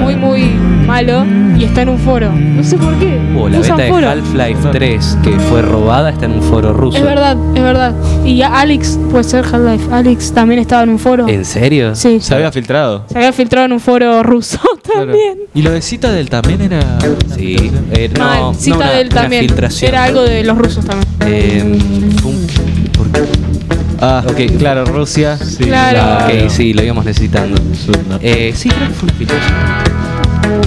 [0.00, 0.50] muy, muy
[0.86, 1.24] malo
[1.58, 2.30] y está en un foro.
[2.32, 3.18] No sé por qué.
[3.36, 4.08] Oh, la Usan beta de foro.
[4.10, 6.98] Half-Life 3 que fue robada está en un foro ruso.
[6.98, 7.94] Es verdad, es verdad.
[8.24, 9.92] Y a Alex, puede ser Half-Life.
[9.92, 11.28] Alex también estaba en un foro.
[11.28, 11.94] ¿En serio?
[11.94, 13.04] Sí, Se había filtrado.
[13.08, 14.58] se había filtrado en un foro ruso
[14.94, 15.38] también.
[15.54, 16.80] Y lo de Citadel también era.
[17.34, 19.42] Sí, eh, no, Mal, no Citadel una, una también.
[19.46, 19.88] filtración.
[19.90, 21.06] Era algo de los rusos también.
[21.26, 21.78] Eh,
[22.22, 22.46] fue un-
[22.96, 23.75] ¿por qué?
[24.00, 25.36] Ah, ok, claro, Rusia.
[25.38, 25.98] Sí, Claro.
[26.02, 27.60] Ah, ok, sí, lo íbamos necesitando.
[28.20, 29.54] Eh, sí, creo que fue una filtración.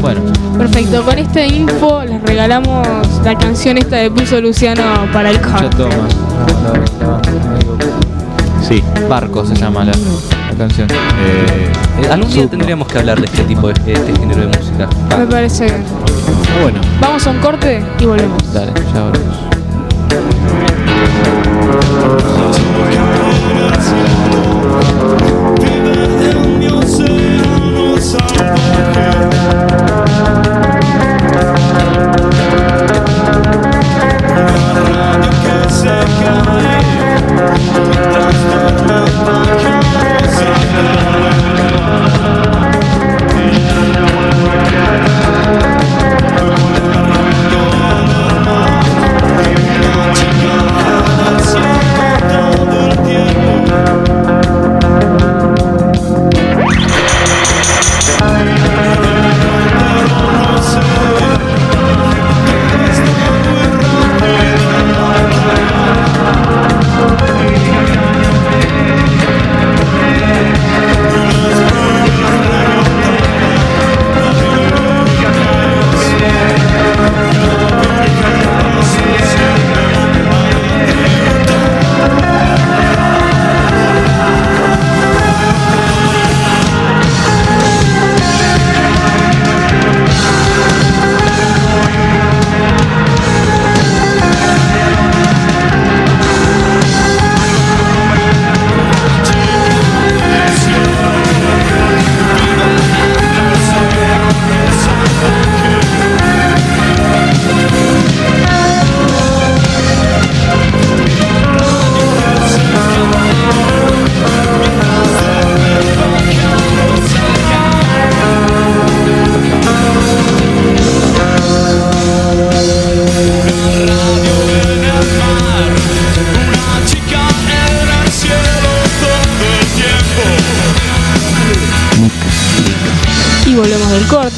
[0.02, 0.22] Bueno,
[0.58, 2.86] Perfecto, con esta info les regalamos
[3.24, 5.70] la canción esta de puso Luciano para el ya car.
[8.68, 10.88] Sí, Barco se llama la, la canción.
[10.92, 14.88] Eh, Eh, algún día tendríamos que hablar de este tipo de este género de música.
[15.18, 15.84] Me parece bien.
[16.62, 18.54] Bueno, Vamos a un corte y volvemos.
[18.54, 19.49] dale, ya volvemos.
[20.10, 20.12] Y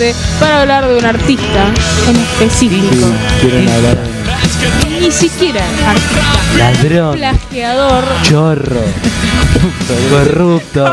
[0.02, 1.72] corte para hablar de un artista
[2.08, 3.08] en específico.
[3.40, 3.98] quieren hablar
[5.00, 6.22] Ni siquiera artista.
[6.58, 8.82] Ladrón, Plagiador, chorro,
[10.10, 10.84] corrupto.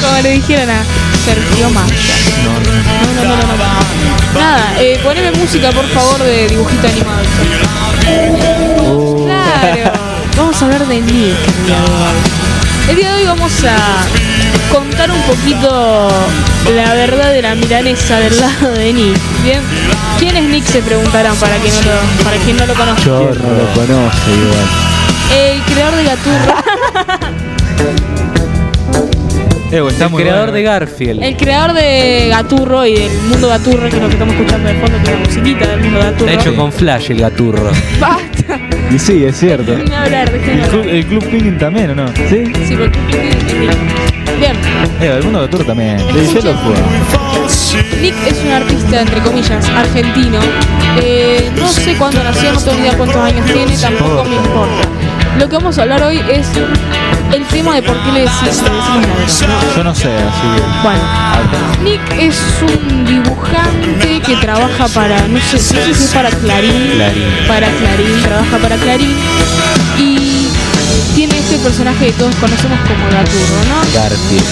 [0.00, 0.82] como le dijeron a
[1.24, 1.92] Sergio Massa.
[2.44, 4.40] No, no, no, no, no.
[4.40, 7.22] Nada, eh, poneme música por favor de dibujito animado.
[9.24, 9.92] Claro,
[10.36, 11.36] vamos a hablar de Nick
[12.90, 13.26] el día de hoy.
[13.26, 16.08] Vamos a contar un poquito
[16.74, 19.18] la verdad de la milanesa del lado de Nick.
[19.44, 19.60] Bien,
[20.18, 20.64] ¿quién es Nick?
[20.64, 23.02] Se preguntarán para quien no lo, para quien no lo conozca.
[23.02, 24.66] ¿Quién no lo conoce igual?
[25.36, 26.64] El creador de Gaturra,
[29.72, 30.52] Eh, está El muy creador bueno.
[30.52, 31.22] de Garfield.
[31.24, 34.74] el creador de Gaturro y del mundo Gaturro, que es lo que estamos escuchando de
[34.76, 36.30] fondo, que es la musiquita del mundo Gaturro.
[36.30, 37.72] Está hecho con Flash el gaturro.
[37.98, 38.60] Basta,
[38.94, 39.72] Y sí, es cierto.
[39.72, 40.30] déjenme hablar,
[40.62, 42.08] El club, el club Penguin también, ¿o no?
[42.08, 42.44] ¿Sí?
[42.66, 42.98] Sí, porque
[43.30, 43.76] es Nick.
[44.38, 44.56] Bien,
[45.00, 45.98] Eh, el mundo de Tour también.
[45.98, 46.88] Sí, yo lo juego.
[48.00, 50.38] Nick es un artista, entre comillas, argentino,
[51.02, 54.88] Eh, no sé cuándo nació, no tengo ni idea cuántos años tiene, tampoco me importa.
[55.38, 56.46] Lo que vamos a hablar hoy es
[57.34, 59.76] el tema de por qué le decimos, le decimos.
[59.76, 60.62] Yo no sé, así que.
[60.82, 61.02] Bueno,
[61.84, 66.92] Nick es un dibujante que trabaja para, no sé, no sé si es para Clarín,
[66.94, 67.24] Clarín.
[67.46, 69.14] para Clarín, trabaja para Clarín
[69.98, 70.15] y
[71.46, 73.80] este personaje que todos conocemos como Gaturro, ¿no?
[73.94, 74.44] Garfield.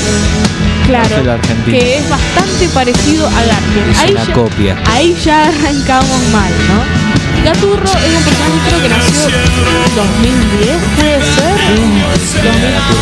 [0.87, 1.78] Claro, el argentino.
[1.78, 3.90] que es bastante parecido a Garfield.
[3.90, 4.76] Es Ahí una ya- copia.
[4.87, 7.03] Ahí ya arrancamos mal, ¿no?
[7.44, 11.54] Gaturro es un personaje creo que nació en 2010, puede ser.
[11.68, 12.04] 2000.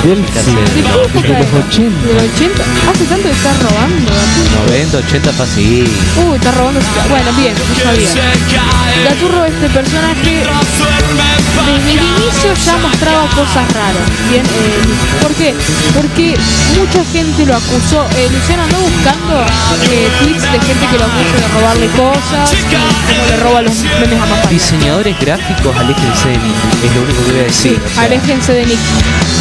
[0.02, 1.54] Del Ya sé, ¿De qué no, época de los es?
[1.66, 2.06] 80.
[2.06, 2.64] ¿De los 80?
[2.90, 4.66] Hace tanto que está robando, Gaturro.
[4.66, 5.86] 90, 80 fácil.
[6.26, 6.80] Uy, está robando.
[7.08, 8.10] Bueno, bien, no sabía.
[9.04, 10.42] Gaturro, este personaje,
[11.66, 14.06] desde el inicio ya mostraba cosas raras.
[14.28, 15.54] Bien, eh, ¿por qué?
[15.94, 16.34] Porque
[16.78, 18.06] mucha gente lo acusó.
[18.16, 19.46] Eh, Luciano ando buscando
[19.86, 24.18] eh, tweets de gente que lo acusa de robarle cosas, como le roba los memes
[24.20, 24.31] a.
[24.50, 26.52] Diseñadores gráficos, aléjense de mí.
[26.84, 27.80] Es lo único que voy a decir.
[27.84, 28.78] o sea, Aléjense de Nick.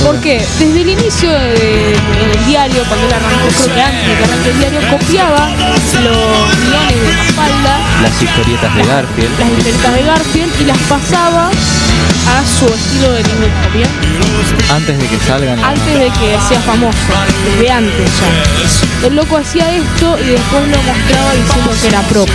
[0.05, 0.41] ¿Por qué?
[0.59, 4.49] Desde el inicio de- del diario, cuando él arrancó, creo que antes de que arranque
[4.51, 9.39] el diario, copiaba los guiones de Mafalda las historietas de Garfield.
[9.39, 13.87] las historietas de Garfield y las pasaba a su estilo de dibujo, ¿bien?
[14.73, 15.59] Antes de que salgan.
[15.63, 16.97] Antes de que sea famoso,
[17.45, 19.07] desde antes ya.
[19.07, 22.33] El loco hacía esto y después lo mostraba diciendo que era propio.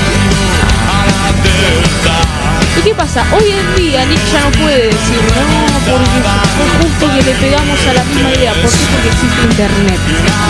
[2.77, 3.25] ¿Y qué pasa?
[3.33, 6.21] Hoy en día Nick ya no puede decir, no, porque
[6.57, 8.53] fue justo que le pegamos a la misma idea.
[8.53, 8.85] ¿Por qué?
[8.93, 10.01] Porque existe internet.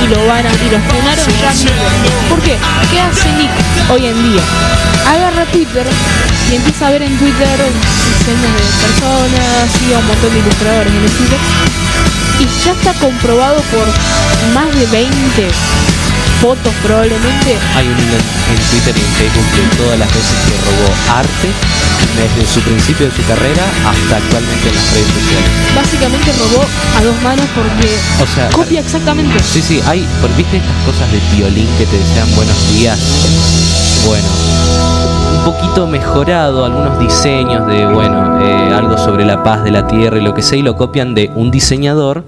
[0.03, 1.83] Y lo van a, y lo estrenaron ya mismo.
[2.29, 2.57] ¿Por qué?
[2.91, 3.51] ¿Qué hace Nick
[3.91, 4.43] hoy en día?
[5.07, 5.87] Agarra Twitter
[6.51, 7.57] y empieza a ver en Twitter
[8.19, 11.39] diseños de personas y a un montón de ilustradores en el Twitter.
[12.41, 13.87] Y ya está comprobado por
[14.53, 15.49] más de 20
[16.41, 20.95] fotos probablemente Hay un en Twitter y en Facebook de todas las veces que robó
[21.19, 21.49] arte
[22.17, 25.51] desde su principio de su carrera hasta actualmente en las redes sociales.
[25.75, 26.65] básicamente robó
[26.97, 27.89] a dos manos porque
[28.23, 29.39] O sea, copia exactamente.
[29.43, 32.99] Sí, sí, hay, ¿viste estas cosas de violín que te desean buenos días?
[34.07, 34.27] Bueno,
[35.39, 40.19] un poquito mejorado, algunos diseños de, bueno, eh, algo sobre la paz de la tierra
[40.19, 42.25] y lo que sea, y lo copian de un diseñador,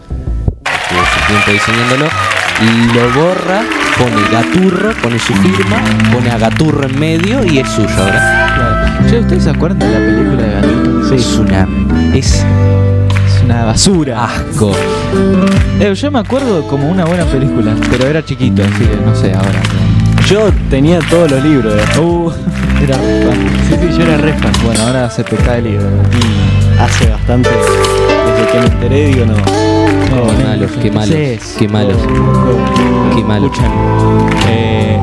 [0.65, 0.97] que
[1.29, 2.09] tiempo diseñándolo,
[2.65, 3.63] lo borra,
[3.97, 5.77] pone Gaturro, pone su firma,
[6.13, 8.53] pone a Gaturro en medio y es suyo ahora.
[8.55, 9.21] Claro.
[9.21, 11.15] ¿ustedes se acuerdan de la película de Gatito?
[11.15, 11.69] Es una...
[12.15, 12.45] es
[13.27, 14.25] Es una basura.
[14.25, 14.73] asco.
[15.81, 19.35] Eh, yo me acuerdo como una buena película, pero era chiquito, así que no sé
[19.35, 19.61] ahora.
[20.29, 22.33] Yo tenía todos los libros de Uh,
[22.83, 23.49] era fan.
[23.69, 24.53] Sí, sí, yo era re fan.
[24.65, 25.87] Bueno, ahora se te cae el libro.
[25.87, 29.68] Y hace bastante, desde que me enteré, digo, no.
[29.89, 31.17] Qué malos, qué malos,
[31.59, 31.97] qué malos,
[33.15, 33.51] qué malos.
[33.51, 33.73] Escuchan,
[34.51, 34.99] eh,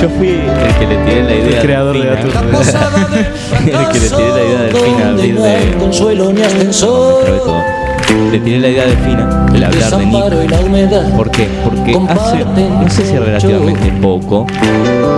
[0.00, 2.42] yo fui El que le tiré la idea el creador de Delfina.
[2.42, 3.14] Gato.
[3.66, 5.76] El que le tiré la idea del Fina al abrir de.
[5.78, 7.81] consuelo ni ascensor.
[8.30, 11.16] Le tiré la idea de Fina, el hablar de y humedad.
[11.16, 11.48] ¿Por qué?
[11.64, 14.46] Porque hace, no sé si relativamente poco,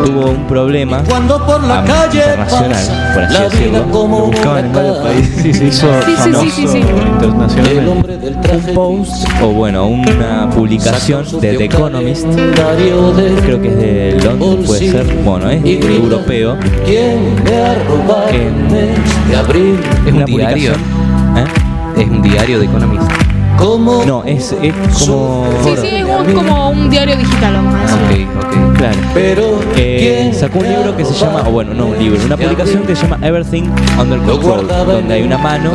[0.05, 3.83] tuvo un problema Cuando por la calle internacional, por así decirlo.
[3.91, 5.43] como Lo buscaban en varios países.
[5.43, 6.79] Sí, se hizo Sí, sí, sí, famoso sí, sí.
[6.79, 7.91] El internacionalmente.
[7.91, 12.27] hombre del traje un post o bueno, una publicación de The Economist,
[13.45, 17.75] creo que es de Londres, puede ser, bueno, es Y grita, europeo, ¿Quién me ha
[17.85, 19.81] robado En- el mes de abril?
[20.07, 20.75] es Una un diario, publicación.
[21.39, 21.64] ¿eh?
[21.97, 23.11] Es un diario de Economist.
[23.57, 24.03] ¿Cómo?
[24.05, 24.75] No, es, es
[25.07, 25.47] como...
[25.63, 28.27] Sí, sí, es un- como un diario digital, vamos a decir.
[28.29, 28.77] Ok, ok.
[28.77, 28.99] Claro.
[29.15, 32.37] Pero Eh, ¿quién sacó un libro que se llama, o bueno, no un libro, una
[32.37, 33.63] publicación que se llama Everything
[34.01, 35.71] Under Control, donde hay una un mano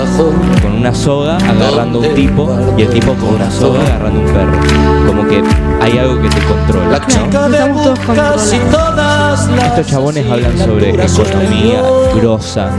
[0.62, 4.24] con una soga agarrando a un tipo y el tipo con una soga agarrando a
[4.24, 5.08] un perro.
[5.08, 5.42] Como que
[5.82, 6.90] hay algo que te controla.
[7.00, 11.82] La chica de estamos todos casi todas las Estos chabones hablan sobre economía
[12.16, 12.70] grosa.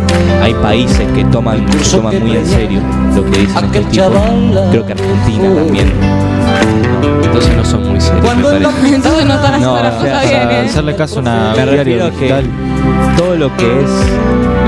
[0.42, 2.80] Hay países que toman, que toman muy en serio
[3.14, 4.54] lo que dicen estos tipos.
[4.54, 5.92] la Creo que Argentina también.
[7.24, 8.94] Entonces no son muy serios, me la parece.
[8.94, 10.66] Entonces no están No, haciendo para, cosas bien, para ¿eh?
[10.68, 12.44] hacerle caso a una Me refiero que digital.
[13.16, 13.90] todo lo que es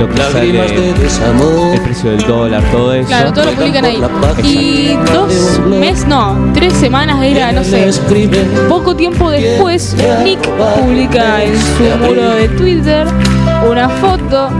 [0.02, 1.74] lo que lágrimas de sale desamor.
[1.74, 3.08] el precio del dólar, todo eso.
[3.08, 4.02] Claro, todo lo publican ahí.
[4.42, 7.90] Y dos meses, no, tres semanas era, no sé,
[8.68, 10.40] poco tiempo después, Nick
[10.80, 13.06] publica en su muro de Twitter
[13.68, 14.50] una foto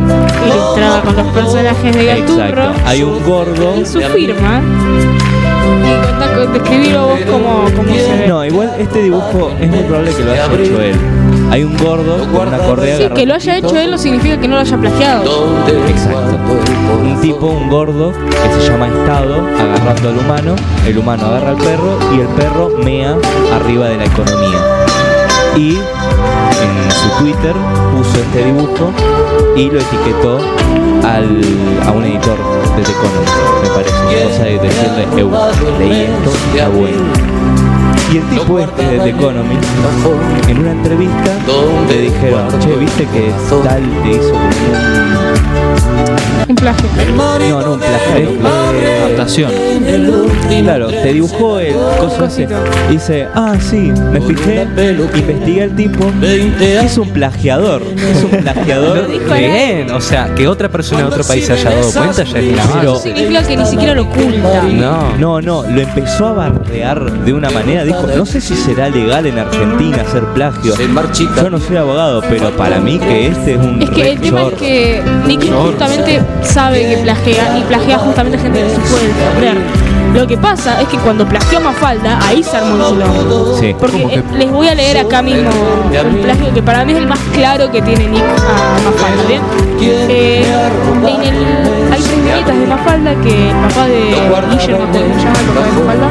[0.47, 2.73] ilustrada con los personajes de Gaturro.
[2.85, 3.77] Hay un gordo.
[3.81, 4.63] y su firma.
[6.45, 8.29] Y describilo vos como, como se ve.
[8.29, 10.97] No, igual este dibujo es muy probable que lo haya hecho él.
[11.53, 14.49] Hay un gordo con una correa Sí, que lo haya hecho él no significa que
[14.49, 15.23] no lo haya plagiado.
[15.87, 16.39] Exacto.
[17.03, 21.59] Un tipo, un gordo, que se llama Estado, agarrando al humano, el humano agarra al
[21.59, 23.19] perro y el perro mea
[23.55, 24.59] arriba de la economía.
[25.55, 27.55] Y en su Twitter
[27.95, 28.91] puso este dibujo
[29.55, 30.39] y lo etiquetó
[31.07, 31.39] al,
[31.87, 32.39] a un editor
[32.77, 34.29] de The Economist, me parece.
[34.29, 35.31] Cosa de decirle, "Eu,
[35.79, 37.62] leí esto, está bueno.
[38.13, 39.65] Y el tipo este de The Economist,
[40.47, 41.39] en una entrevista,
[41.89, 43.33] le dijeron, che, viste que
[43.65, 44.35] tal te hizo
[46.49, 46.89] Un plagio.
[47.17, 49.05] No, no, un plagio, un plagio.
[49.07, 49.53] Adaptación.
[50.63, 52.49] Claro, te dibujó el coso ese.
[52.91, 54.63] Dice, ah, sí, me fijé,
[55.15, 56.11] investigué al tipo.
[56.61, 57.83] Es un plagiador.
[57.97, 59.07] Es un plagiador.
[59.09, 62.53] Bien, o sea, que otra persona de otro país se haya dado cuenta ya es
[62.53, 64.63] una Pero- Eso significa que ni siquiera lo oculta.
[64.73, 65.17] No.
[65.19, 67.85] No, no, lo empezó a bardear de una manera.
[67.85, 70.75] Dijo, no sé si será legal en Argentina hacer plagio.
[70.77, 74.43] Yo no soy abogado, pero para mí que este es un Es que el tema
[74.45, 79.09] es que Nicky justamente sabe que plagia y plagia justamente gente que no se puede
[79.09, 79.57] defender.
[80.15, 83.57] Lo que pasa es que cuando plagió Mafalda, ahí se armó el quilombo.
[83.59, 83.75] Sí.
[83.79, 87.07] Porque eh, les voy a leer acá mismo un plagio que para mí es el
[87.07, 89.41] más claro que tiene Nick a Mafalda, ¿bien?
[89.81, 90.45] Eh,
[91.03, 94.01] en el, hay tres viñetas de Mafalda que el papá de
[94.51, 96.09] Guillermo, ¿cómo se llama el papá de Mafalda?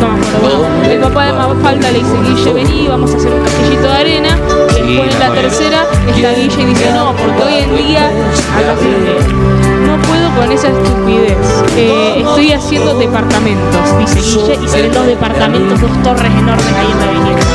[0.00, 3.32] No me acuerdo, bueno, el papá de Mafalda le dice, Guille, vení, vamos a hacer
[3.32, 4.38] un castillito de arena.
[4.76, 8.76] Y después en la tercera está Guille y dice, no, porque hoy en día, acá
[8.78, 9.63] se lee,
[9.94, 11.36] no puedo con esa estupidez.
[11.76, 16.90] Eh, estoy haciendo departamentos, dice Guille, y se ven dos departamentos, dos torres enormes ahí
[16.90, 17.46] en la viñeta.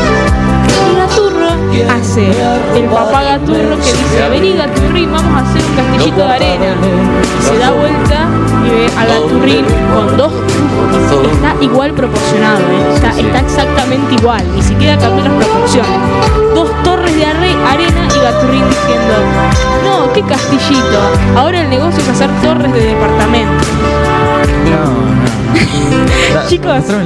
[0.90, 1.50] Y Gaturro
[1.94, 2.32] hace
[2.76, 6.76] el papá Gaturro que dice, vení Gaturrín, vamos a hacer un castillito de arena.
[7.40, 8.28] Y se da vuelta
[8.66, 10.32] y ve a Gaturrín con dos.
[11.34, 12.94] Está igual proporcionado, ¿eh?
[12.96, 16.00] está, está exactamente igual, ni siquiera cambió las proporciones.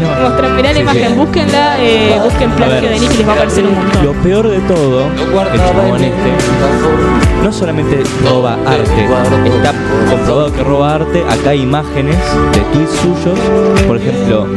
[0.02, 0.24] Imagen.
[0.24, 2.90] mostrame mirá la imagen, búsquenla, eh, busquen plagio ver.
[2.90, 4.06] de Nick y les va a aparecer un montón.
[4.06, 9.06] Lo peor de todo, el chabón este, no solamente roba arte,
[9.46, 9.74] está
[10.10, 12.18] comprobado que roba arte, acá hay imágenes
[12.54, 13.40] de tweets suyos,
[13.88, 14.48] por ejemplo,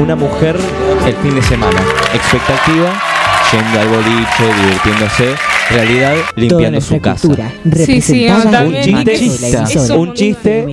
[0.00, 0.56] una mujer
[1.06, 1.80] el fin de semana,
[2.14, 2.90] expectativa,
[3.52, 5.34] yendo al boliche, divirtiéndose,
[5.70, 7.28] realidad limpiando su casa.
[7.84, 10.66] Sí, sí, Un chiste, un chiste,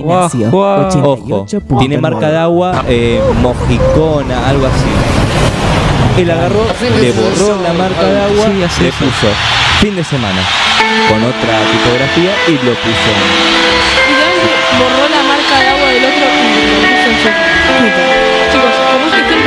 [0.52, 1.46] ojo,
[1.78, 6.20] tiene marca de agua, eh, mojicona, algo así.
[6.20, 6.66] Él agarró,
[7.00, 9.28] le borró la marca de agua, Sí, le puso
[9.80, 10.40] fin de semana
[11.08, 13.10] con otra tipografía y lo puso.
[14.08, 15.17] Literalmente borró la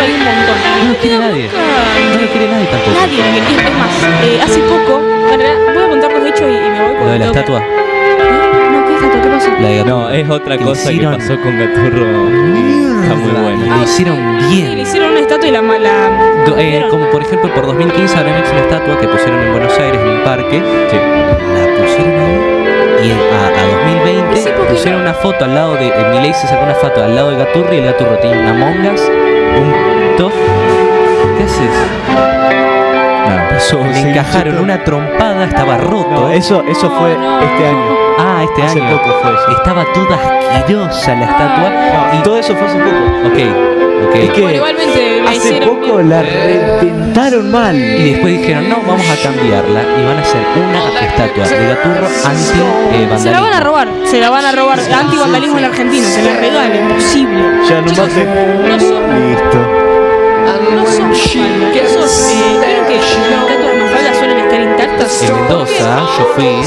[0.03, 0.57] hay un montón.
[0.83, 1.49] No lo quiere nadie.
[1.49, 2.91] No lo quiere nadie tampoco.
[2.99, 5.43] Nadie, es más, eh, hace poco, bueno,
[5.73, 7.59] voy a contarlos de hecho y, y me voy Lo de la que- estatua.
[7.59, 9.21] No, ¿qué estatua?
[9.21, 9.49] ¿Qué pasó?
[9.59, 12.05] La de No, es otra Le cosa que hicieron- pasó con Gaturro.
[13.01, 13.75] Está muy bueno.
[13.77, 14.17] Lo hicieron
[14.49, 14.79] Sí, le bien.
[14.79, 15.61] hicieron una estatua y la...
[15.61, 15.91] ma- la
[16.45, 19.77] Do- eh, como por ejemplo por 2015 habrán hecho una estatua que pusieron en Buenos
[19.77, 20.59] Aires en un parque.
[20.59, 25.73] La pusieron ahí y en- a, a 2020 Sí, porque pusieron una foto al lado
[25.75, 25.87] de.
[25.87, 28.53] Eh, Milei se sacó una foto al lado de Gaturri y el Gaturro tiene una
[28.53, 29.01] mongas,
[29.59, 30.33] un tof.
[31.37, 31.69] ¿Qué haces?
[33.93, 36.09] Le encajaron una trompada, estaba roto.
[36.11, 37.85] No, eso, eso fue este año.
[38.17, 38.97] Ah, este Hace año.
[38.97, 39.51] poco fue eso.
[39.57, 40.15] Estaba toda
[40.55, 41.69] asquerosa la estatua.
[41.69, 43.27] No, y todo eso fue hace poco.
[43.27, 44.15] Ok, ok.
[44.15, 46.09] Es que Bueno, igualmente hace poco bien.
[46.09, 47.75] la reventaron mal.
[47.75, 52.07] Y después dijeron, no, vamos a cambiarla y van a hacer una estatua de Gaturro
[52.25, 52.59] anti
[52.93, 53.19] eh, vandalismo.
[53.19, 54.79] Se la van a robar, se la van a robar.
[54.79, 57.43] Anti-vandalismo en Argentina, se la regalen, imposible.
[57.67, 58.25] Ya no mate.
[58.67, 59.59] no son, Listo.
[60.75, 65.23] no son esos, eh, ¿vieron que las estatuas de Mafalda suelen estar intactas?
[65.23, 66.63] En Mendoza, yo fui.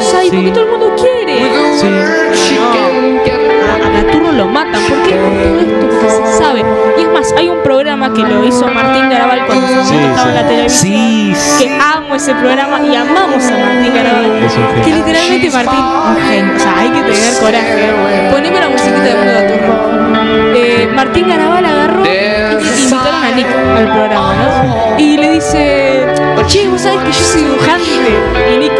[0.00, 0.30] Sí.
[0.32, 1.50] Porque todo el mundo quiere.
[1.78, 2.56] Sí.
[2.58, 4.82] A, a Gaturro lo matan.
[4.82, 5.14] ¿Por qué?
[5.16, 6.91] Por todo esto se sabe.
[7.22, 10.34] Más, hay un programa que lo hizo Martín Garabal cuando su Sí, momento estaba en
[10.34, 10.92] la televisión.
[10.92, 11.64] Sí, sí.
[11.64, 14.42] Que amo ese programa y amamos a Martín Garabal.
[14.42, 14.52] Es.
[14.84, 16.54] Que literalmente Martín, un genio.
[16.56, 17.92] O sea, hay que tener coraje.
[18.32, 20.54] Poneme la musiquita de Mundo Gaturro.
[20.54, 24.98] Eh, Martín Garabal agarró y invitaron a Nick al programa, ¿no?
[24.98, 26.06] Y le dice,
[26.46, 28.52] che, vos sabés que yo soy dibujante.
[28.52, 28.72] Y Nick,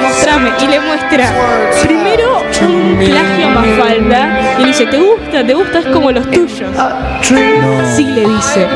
[0.00, 0.50] mostrame.
[0.60, 1.32] Y le muestra
[1.82, 5.44] primero un plagio a Mafalda y le dice, ¿te gusta?
[5.46, 5.78] ¿Te gusta?
[5.80, 6.68] Es como los tuyos.
[7.96, 8.66] Sí, le dice.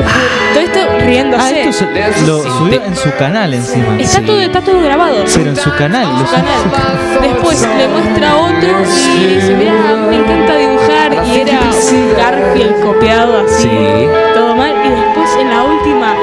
[0.53, 1.43] Todo esto riéndose.
[1.43, 3.97] Ah, esto se- lo subió en su canal encima.
[3.99, 5.23] Está, todo, está todo grabado.
[5.35, 6.07] Pero en su canal.
[6.19, 7.21] Su canal.
[7.21, 8.69] Después le muestra otro
[9.15, 9.73] y le dice, mira,
[10.09, 11.13] me encanta dibujar.
[11.25, 13.63] Y era un Garfield copiado así.
[13.63, 14.07] Sí.
[14.33, 14.73] Todo mal.
[14.85, 16.13] Y después en la última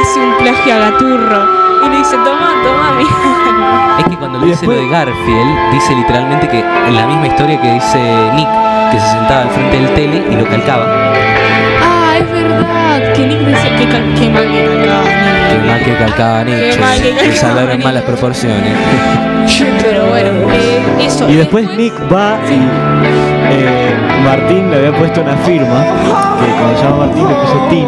[0.00, 1.63] hace un plagio a Gaturro.
[1.84, 3.10] Y le dice, toma, toma, mira.
[3.98, 7.26] Es que cuando le Y dice lo de Garfield, dice literalmente que en la misma
[7.28, 7.98] historia que dice
[8.34, 8.48] Nick,
[8.90, 10.84] que se sentaba al frente del tele y lo calcaba.
[11.82, 13.12] Ah, es verdad.
[13.14, 15.66] Que Nick decía que, cal- que mal que calcaba Nick.
[15.66, 17.84] mal que calcaba mal que calcaba Nietzsche.
[17.84, 18.72] malas proporciones.
[19.82, 21.28] Pero bueno, eh, eso.
[21.28, 22.54] Y después Nick va y
[23.52, 25.84] eh, Martín le había puesto una firma,
[26.40, 27.86] que cuando se llama Martín le puso Tin.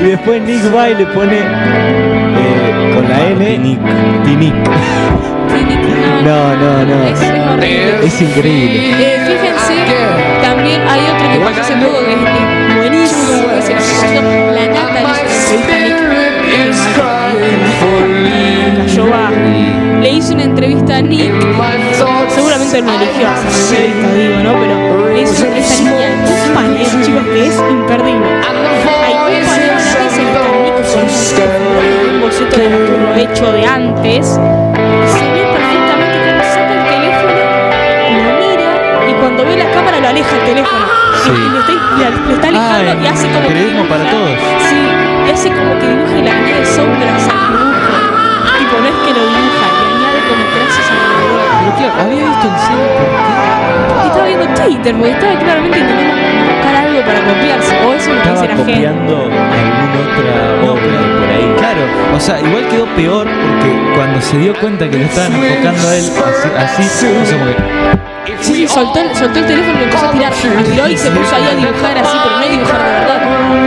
[0.00, 3.80] Y después Nick va y le pone eh, con la N Martinic.
[4.24, 4.54] Tinic.
[4.54, 5.80] Nick,
[6.24, 7.04] No, no, no.
[7.04, 8.06] Es, es horrible.
[8.06, 8.90] Es increíble.
[8.90, 9.74] Eh, fíjense,
[10.42, 13.48] también hay otro que hace poco que es, buenísimo.
[13.54, 15.96] que se la nata le Nick.
[18.76, 19.34] Cayó bajo.
[20.00, 21.32] Le hizo una entrevista a Nick.
[22.34, 24.52] Seguramente él no eligió hacer una entrevista, digo, ¿no?
[24.60, 28.26] Pero le hizo una entrevista a Nick un panel, chicos, que es imperdible.
[29.06, 29.65] Hay un panel
[31.44, 34.26] con un boceto de Arturo hecho de antes.
[34.26, 37.42] Se ve perfectamente cómo saca el teléfono,
[38.16, 40.86] lo mira y cuando ve la cámara lo aleja el teléfono.
[41.26, 41.72] Y- Y, le está,
[42.28, 44.30] le está alejando Ah, y hace como que periodismo dibuja- para todos.
[44.68, 44.78] Sí,
[45.26, 47.94] y hace como que dibuje la línea de sombras al dibujo.
[48.58, 51.40] Tipo, no es que lo dibuja, le añade como trazos alrededor.
[51.58, 52.86] Pero claro, había visto el cine
[53.90, 56.05] Porque estaba viendo Twitter, porque estaba claramente intentando
[57.06, 57.74] para copiarse.
[57.86, 58.72] O eso es lo que Estaba dice la gente.
[58.72, 61.54] copiando alguna otra obra por ahí.
[61.58, 61.82] Claro,
[62.16, 65.96] o sea, igual quedó peor porque cuando se dio cuenta que lo estaban enfocando a
[65.96, 66.04] él
[66.58, 67.86] así, así o sea, como
[68.40, 70.32] Sí, sí, soltó, el- soltó el teléfono y empezó a tirar.
[70.56, 73.20] Lo tiró y se puso ahí a dibujar así, pero no dibujar de verdad.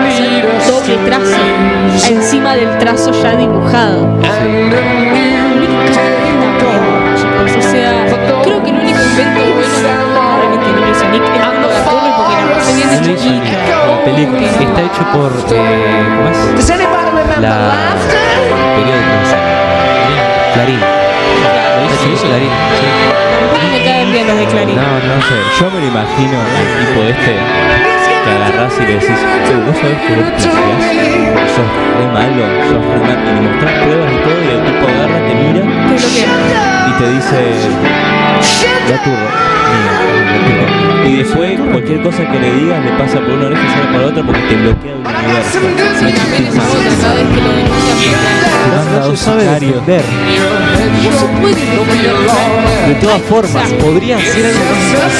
[0.07, 2.11] Hacer doble trazo.
[2.13, 4.07] Encima del trazo ya dibujado.
[7.57, 8.05] O sea,
[8.43, 9.77] creo que el único invento bueno
[10.39, 11.58] realmente no lo hizo Nick es
[13.01, 16.37] la película Que está hecho por eh, ¿cómo es?
[17.39, 17.95] la
[18.75, 19.15] periódico.
[20.53, 22.51] Clarín ¿Lo hizo Clarín
[23.39, 24.75] Tampoco me caen bien los de Clarín.
[24.75, 25.35] No, no sé.
[25.59, 26.45] Yo me lo imagino al
[26.85, 27.35] tipo este
[28.23, 29.07] que agarrás y le decís,
[29.45, 33.23] "Che, vos sabés que vos sos re malo, sos re malo.
[33.23, 35.95] Y le mostrás pruebas y todo, y el tipo agarra, te mira Te
[36.89, 37.39] y te dice,
[38.89, 39.29] gaturro,
[39.69, 39.98] mío, gaturro".
[41.07, 44.01] Y después cualquier cosa que le digas le pasa por una oreja y sale por
[44.01, 45.59] la otra porque te bloquea el universo.
[45.99, 48.19] Sí, también esa otra, cada vez que lo denuncian
[48.61, 49.85] por manda No dos se sabe sicarios.
[49.85, 50.03] defender.
[51.03, 52.13] No se puede defender.
[52.89, 54.63] De todas formas, podría ser algo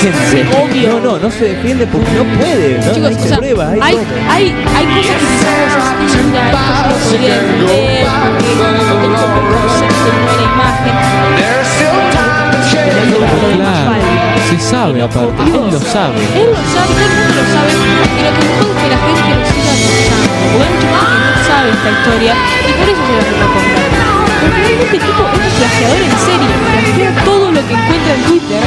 [0.04, 0.88] inteligente.
[0.88, 3.80] No, no, no se defiende porque no puede, no, Chicos, hay o sea, pruebas, hay,
[3.82, 3.98] hay,
[4.30, 4.46] hay,
[4.76, 6.24] hay cosas que quizás
[7.04, 9.18] podría defender, porque no
[10.20, 10.96] no era imagen.
[12.70, 16.22] Claro, se sabe aparte, él lo sabe.
[16.36, 19.28] Él lo sabe, todo el mundo lo sabe, y lo que es que la gente
[19.30, 20.28] lo siga apoyando.
[20.52, 22.34] Porque hay mucha gente que no sabe esta historia
[22.68, 24.00] y por eso se lo recomiendo.
[24.40, 28.22] Porque realmente el tipo es un plagiador en serio, plagia todo lo que encuentra en
[28.24, 28.62] Twitter.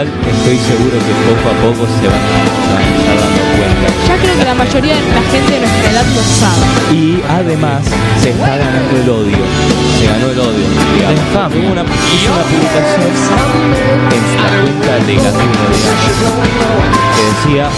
[0.00, 3.86] Estoy seguro que poco a poco se van, a estar dando cuenta.
[4.08, 6.64] Ya creo que la mayoría de la gente de nuestra edad lo sabe.
[6.96, 7.84] Y además
[8.22, 9.44] se está ganando el odio.
[10.00, 10.64] Se ganó el odio.
[10.72, 11.52] digamos.
[11.52, 13.12] Hubo una, hizo una publicación
[14.08, 15.42] en la cuenta digamos,
[17.12, 17.68] que decía,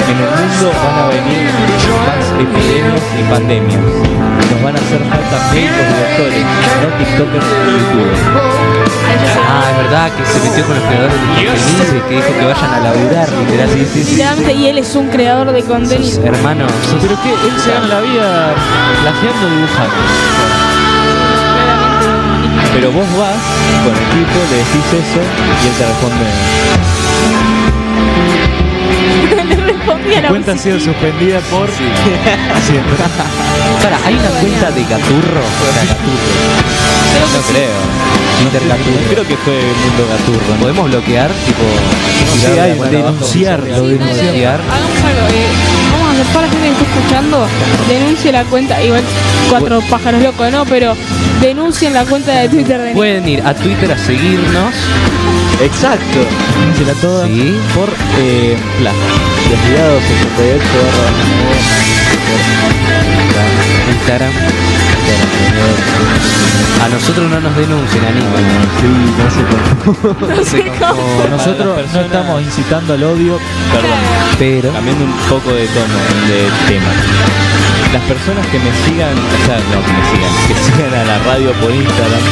[0.00, 1.44] en el mundo van a venir
[2.08, 3.84] más epidemias y pandemias.
[4.48, 6.44] Nos van a hacer falta médicos y doctores,
[6.80, 8.90] no tiktokers y youtubers.
[9.52, 12.44] Ah, es verdad que se metió con los creadores de contenido y que dijo que
[12.46, 13.68] vayan a laburar, literal.
[13.72, 14.22] Sí, sí, sí.
[14.52, 16.24] Y él es un creador de contenido.
[16.24, 18.54] hermano, sos- Pero que él se gana la vida
[19.02, 19.94] plagiando dibujando.
[22.74, 23.36] Pero vos vas
[23.84, 25.22] con el tipo, le decís eso y
[25.66, 26.26] él te responde,
[29.50, 32.94] Le respondí a la Cuenta ha sido suspendida por siempre.
[33.82, 35.42] Para, ¿hay una cuenta de Gaturro?
[35.60, 35.78] Creo que
[37.32, 38.10] no creo.
[38.40, 39.08] Twitter Gaturro.
[39.10, 40.54] Creo que fue el mundo gaturro.
[40.54, 40.60] ¿no?
[40.60, 41.30] ¿Podemos bloquear?
[41.46, 41.62] Tipo,
[42.40, 44.60] Sí, la denunciarlo, Sí, denunciar.
[44.60, 45.46] Hagamos algo, eh,
[45.92, 47.46] vamos a hacer para la gente que está escuchando,
[47.88, 49.02] denuncie la cuenta, igual
[49.50, 50.64] cuatro pájaros locos, ¿no?
[50.64, 50.96] Pero
[51.40, 52.92] denuncien la cuenta de Twitter de.
[52.92, 54.74] Pueden ir a Twitter a seguirnos.
[55.60, 56.20] Exacto.
[56.72, 57.26] Dísela toda.
[57.26, 57.54] Sí.
[57.74, 60.64] Por eh, 68
[63.90, 64.32] Instagram.
[66.80, 68.44] A nosotros no nos denuncien, Aníbal.
[68.80, 68.88] Sí,
[69.20, 70.30] no sé cómo.
[70.36, 71.28] No sé cómo.
[71.28, 73.38] Nosotros no estamos incitando al odio.
[73.72, 74.00] Perdón.
[74.38, 75.98] Pero Cambiando un poco de tono,
[76.28, 76.92] de tema.
[77.92, 81.18] Las personas que me sigan, o sea, no que me sigan, que sigan a la
[81.26, 82.22] radio por Instagram.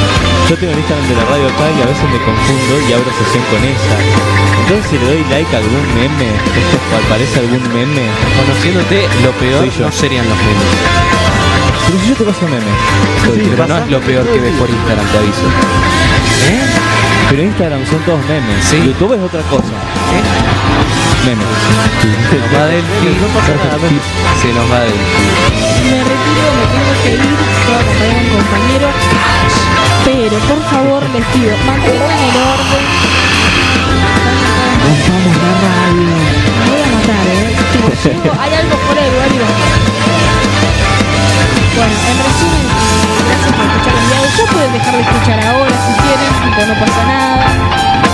[0.48, 3.10] Yo tengo el Instagram de la radio acá y a veces me confundo y abro
[3.10, 3.96] sesión con esa.
[4.62, 6.30] Entonces si le doy like a algún meme
[7.04, 8.06] aparece algún meme,
[8.38, 11.37] conociéndote, lo peor no serían los memes.
[11.88, 12.68] Pero si yo te paso memes.
[13.48, 15.48] pero no es lo peor que ves por Instagram, te aviso.
[16.52, 16.60] ¿Eh?
[17.30, 18.62] Pero Instagram son todos memes.
[18.62, 18.76] Sí.
[18.76, 19.72] YouTube es otra cosa.
[21.24, 21.48] Memes.
[22.28, 23.08] Se nos va Delphi.
[24.36, 25.00] Se nos va Delphi.
[25.88, 27.32] Me retiro, me tengo que ir,
[27.64, 28.88] voy a acompañar a un compañero.
[30.04, 32.84] Pero por favor les pido, mantengan el orden.
[36.64, 37.48] Me voy a matar, eh.
[38.40, 40.07] Hay algo fuera de lugar y.
[41.78, 42.66] Bueno, en resumen,
[43.28, 44.18] gracias por escuchar el día.
[44.36, 47.46] Ya pueden dejar de escuchar ahora si quieren, tipo, no pasa nada.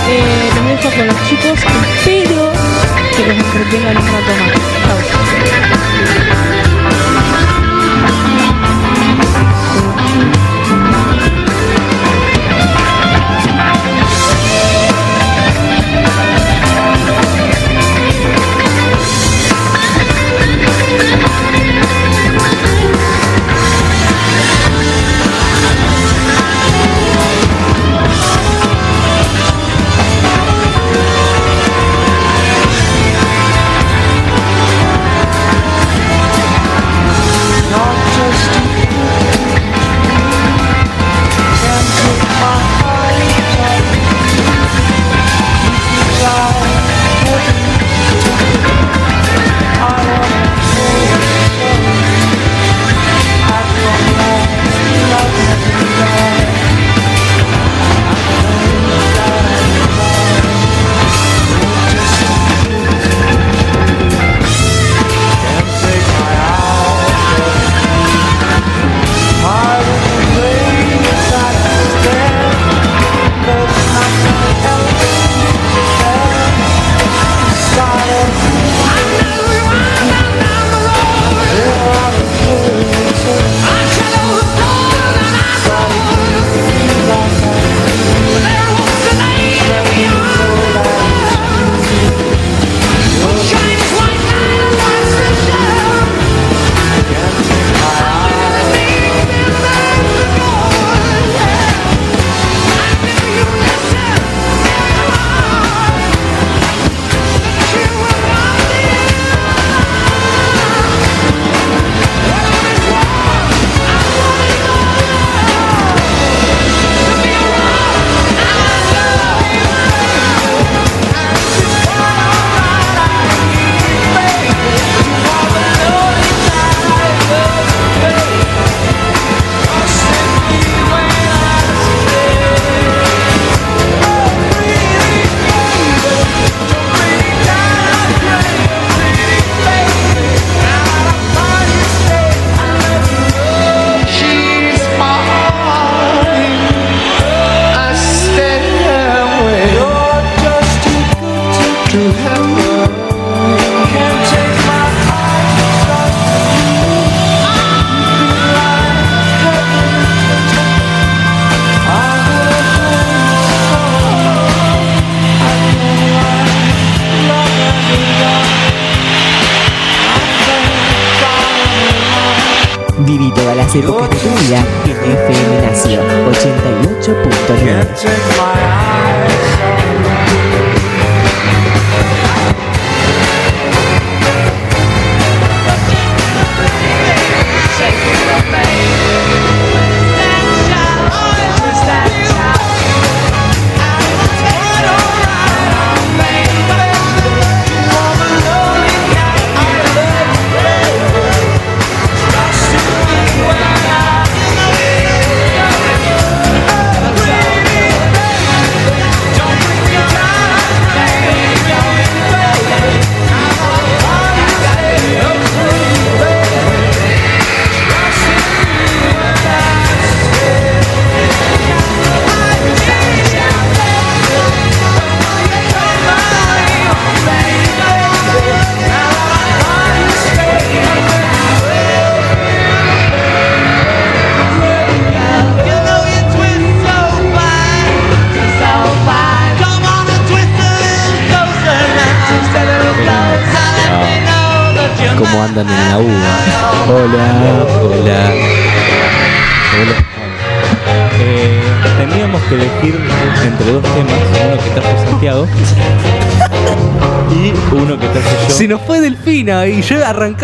[0.07, 1.57] Eh, los dejo con los chicos.
[1.97, 2.51] Espero
[3.17, 4.53] que los entretengan un rato más.
[8.45, 8.54] Chau.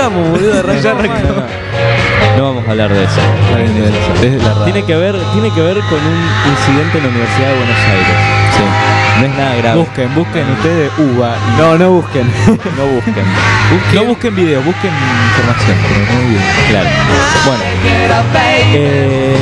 [0.01, 0.53] Arrancamos, boludo.
[0.59, 0.83] Arrancamos.
[0.83, 1.43] Ya arrancamos.
[2.37, 3.21] No vamos a hablar de eso.
[4.23, 4.63] Es la radio.
[4.63, 8.17] Tiene que ver, tiene que ver con un incidente en la Universidad de Buenos Aires.
[8.55, 8.63] Sí.
[9.19, 9.79] No es nada grave.
[9.79, 11.35] Busquen, busquen ustedes uva.
[11.35, 12.31] y No, no busquen.
[12.77, 13.25] No busquen.
[13.93, 16.41] No busquen video, busquen información, pero no video.
[16.69, 16.89] Claro.
[17.45, 17.63] Bueno,
[18.73, 19.37] eh,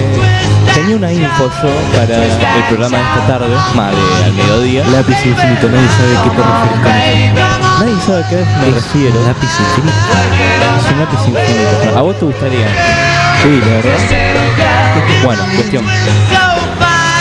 [0.79, 4.83] tenía una info yo para el programa de esta tarde, más de al mediodía.
[4.87, 7.19] Lápiz infinito, nadie sabe qué te refieres con eso.
[7.79, 9.15] Nadie sabe a qué me refiero.
[9.25, 9.97] Lápiz infinito.
[10.77, 11.97] Es un lápiz infinito.
[11.97, 12.67] ¿A vos te gustaría?
[13.43, 13.97] Sí, la verdad.
[15.23, 15.85] Bueno, cuestión.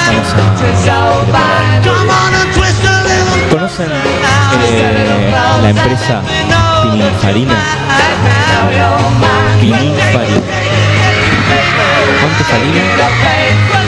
[0.06, 0.36] Vamos a.
[3.50, 3.88] ¿Conocen
[4.70, 5.32] eh,
[5.62, 6.22] la empresa
[6.82, 7.54] Pininfarina?
[9.60, 10.67] Pininfarina.
[12.20, 12.82] ¿Cuánto salina?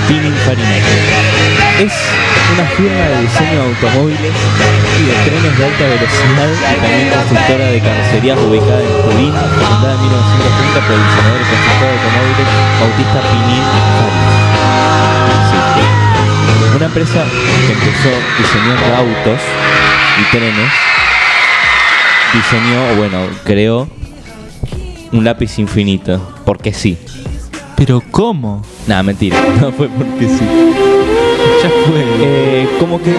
[0.08, 0.76] Pininfarina.
[1.80, 1.92] Es
[2.52, 4.34] una firma de diseño de automóviles
[4.98, 9.94] y de trenes de alta velocidad y también constructora de carrocerías ubicada en Turín, fundada
[9.94, 12.48] en 1930 por el diseñador y constructor de automóviles
[12.80, 14.00] Bautista Pininfarina.
[15.50, 16.76] Sí.
[16.76, 17.24] Una empresa
[17.66, 19.40] que empezó diseñando autos
[20.20, 20.72] y trenes,
[22.34, 23.88] diseñó, bueno, creó
[25.12, 26.98] un lápiz infinito, porque sí.
[27.80, 28.60] Pero ¿cómo?
[28.86, 30.44] Nada, mentira, no fue porque sí.
[31.62, 32.04] Ya fue.
[32.20, 33.14] Eh, como que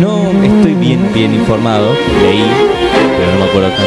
[0.00, 2.46] no estoy bien, bien informado, leí,
[3.18, 3.86] pero no me acuerdo tan.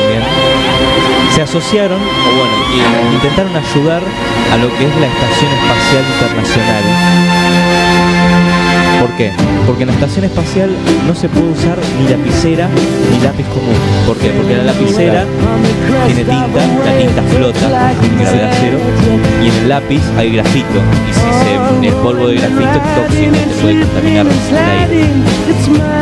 [1.33, 4.03] Se asociaron, o bueno, intentaron ayudar
[4.51, 7.62] a lo que es la Estación Espacial Internacional.
[9.13, 9.31] ¿Por qué?
[9.67, 10.71] Porque en la estación espacial
[11.05, 12.67] no se puede usar ni lapicera
[13.11, 13.75] ni lápiz común.
[14.07, 14.29] ¿Por qué?
[14.31, 15.25] Porque la lapicera
[16.07, 18.79] tiene tinta, la tinta flota, gravedad cero,
[19.43, 20.79] y en el lápiz hay grafito.
[21.07, 25.05] Y si se, el polvo de grafito es tóxico, te puede contaminar el aire.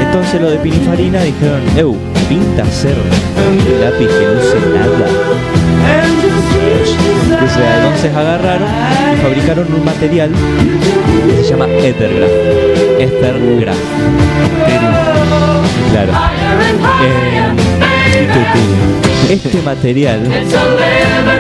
[0.06, 1.98] Entonces lo de Pininfarina dijeron, Eu,
[2.30, 6.61] pinta hacer un lápiz que no use nada.
[6.72, 8.68] Entonces agarraron
[9.14, 10.32] y fabricaron un material
[11.38, 12.32] que se llama Ethergraph.
[13.00, 13.78] Ethergraph.
[15.92, 16.12] Claro.
[17.04, 17.91] Eh,
[19.30, 20.20] este material,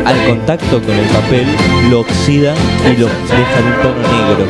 [0.05, 1.45] al contacto con el papel,
[1.89, 2.53] lo oxida
[2.85, 4.45] y lo deja en un tono negro.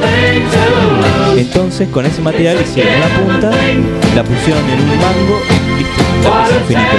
[1.38, 3.52] Entonces, con ese material hicieron una punta,
[4.16, 6.04] la pusieron en un mango y listo,
[6.60, 6.98] infinito.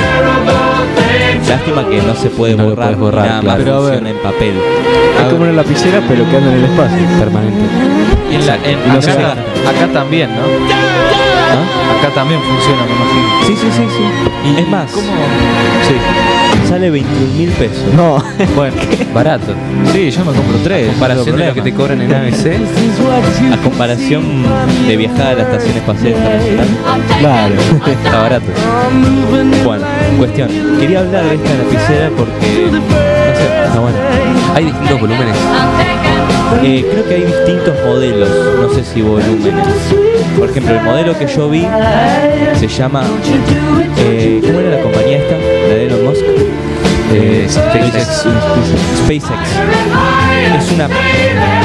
[1.48, 4.54] Lástima que no se puede No borrar, borrar, nada más funciona en papel.
[5.20, 6.98] Es como una lapicera, pero que anda en el espacio.
[7.18, 7.60] Permanente.
[8.30, 9.10] Y en la- en- No acá, sé.
[9.12, 10.42] acá también, ¿no?
[11.54, 11.98] ¿Ah?
[11.98, 13.46] Acá también funciona, me imagino.
[13.46, 14.60] Sí, sí, sí, sí.
[14.60, 15.06] es más, ¿Cómo?
[15.06, 17.92] sí, sale 21 mil pesos.
[17.94, 18.22] No,
[18.56, 18.76] Bueno,
[19.14, 19.52] Barato.
[19.92, 20.88] sí, yo me compro tres.
[20.88, 22.58] Comparación de lo que te cobran en ABC.
[23.52, 24.22] A comparación
[24.86, 26.68] de viajar a la estación espacial internacional,
[27.20, 27.54] claro.
[27.86, 28.46] Está barato.
[29.64, 29.84] bueno,
[30.18, 30.48] cuestión.
[30.80, 33.98] Quería hablar de esta lapicera porque, no sé, Está bueno.
[34.54, 35.36] Hay distintos volúmenes.
[36.62, 38.28] eh, creo que hay distintos modelos,
[38.60, 39.66] no sé si volúmenes.
[40.38, 41.66] Por ejemplo, el modelo que yo vi
[42.58, 43.04] se llama,
[43.98, 45.36] eh, ¿cómo era la compañía esta?
[45.36, 46.22] La de Elon Musk.
[47.14, 48.26] Eh, SpaceX.
[49.04, 49.48] SpaceX.
[50.58, 50.88] Es una,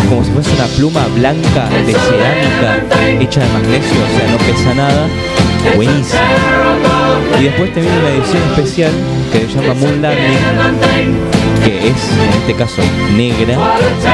[0.09, 4.74] como si fuese una pluma blanca de cerámica hecha de magnesio, o sea, no pesa
[4.74, 5.07] nada.
[5.76, 6.97] Buenísimo.
[7.39, 8.91] Y después te viene una edición especial
[9.32, 11.16] que se llama Moon Landing,
[11.64, 12.82] que es, en este caso,
[13.16, 13.58] negra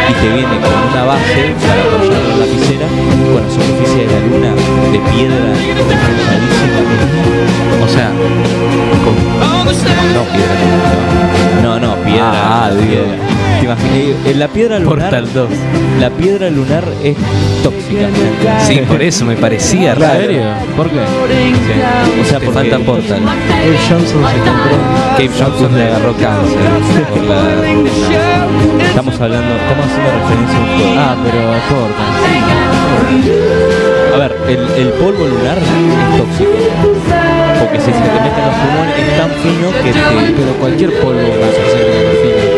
[0.09, 4.19] y te viene con una base para apoyar la lapicera con la superficie de la
[4.27, 4.51] luna
[4.91, 5.53] de piedra.
[7.83, 8.09] O sea,
[9.03, 9.15] con,
[10.13, 11.61] no piedra.
[11.61, 12.31] No, no, piedra.
[12.33, 13.42] Ah, piedra.
[13.63, 13.95] ¿Te imaginas?
[14.25, 14.99] Eh, La piedra lunar.
[15.09, 15.49] Portal 2.
[16.01, 17.15] La piedra lunar es
[17.63, 18.09] tóxica.
[18.67, 20.19] Sí, por eso me parecía ¿En raro.
[20.19, 20.41] serio?
[20.75, 20.99] ¿Por qué?
[20.99, 23.19] O sea, porque falta Portal.
[23.63, 24.75] El Johnson se compró.
[25.11, 27.39] Cape Johnson le agarró cáncer por la...
[28.85, 30.99] estamos hablando, estamos haciendo referencia a un juego.
[30.99, 31.39] Ah, pero
[31.69, 32.03] corta.
[34.13, 36.51] A ver, el, el polvo lunar es tóxico.
[37.61, 39.99] Porque si se te mete en los pulmones es tan fino que te.
[40.35, 42.52] Pero cualquier polvo va a ser tóxico.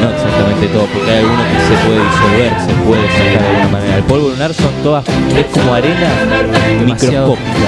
[0.00, 3.68] No exactamente todo, porque hay alguno que se puede disolver, se puede sacar de alguna
[3.68, 3.96] manera.
[3.96, 5.04] El polvo lunar son todas.
[5.08, 6.08] es como arena
[6.80, 7.36] Demasiado.
[7.36, 7.66] microscópica.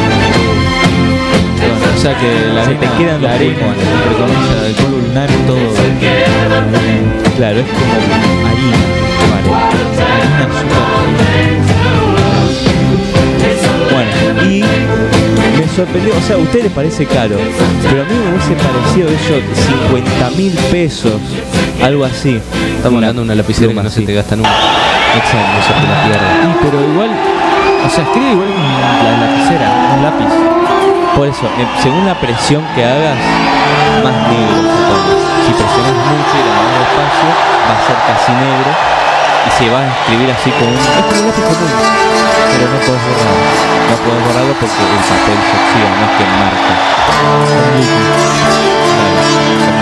[1.64, 3.86] Bueno, o sea que la Se te arena, quedan la los arena, pulmones.
[3.86, 5.56] entre comillas, del polvo lunar es todo.
[7.36, 8.78] Claro, es como harina.
[9.30, 9.48] Vale.
[10.14, 10.82] Harina súper
[13.92, 14.10] Bueno,
[14.50, 14.52] y
[15.74, 17.36] sorprendió, o sea, a usted le parece caro,
[17.82, 19.34] pero a mí me hubiese parecido eso
[19.90, 21.20] 50 mil pesos,
[21.82, 22.40] algo así.
[22.76, 24.50] Estamos hablando de una lapicera que no se te gasta nunca.
[24.50, 25.74] Exacto.
[25.74, 26.50] Te la.
[26.50, 30.30] Y pero igual, o sea, escribe igual con la lapicera, un lápiz.
[31.16, 33.18] Por eso, eh, según la presión que hagas,
[34.02, 35.14] más negro se pone.
[35.46, 37.28] Si presionas mucho y la mano despacio,
[37.66, 38.70] va a ser casi negro.
[39.46, 40.74] Y se va a escribir así con un...
[40.74, 41.34] Es como un
[42.54, 43.44] pero no puedes borrarlo.
[43.90, 46.74] No puedes borrarlo porque el papel se oxida, no es que marca.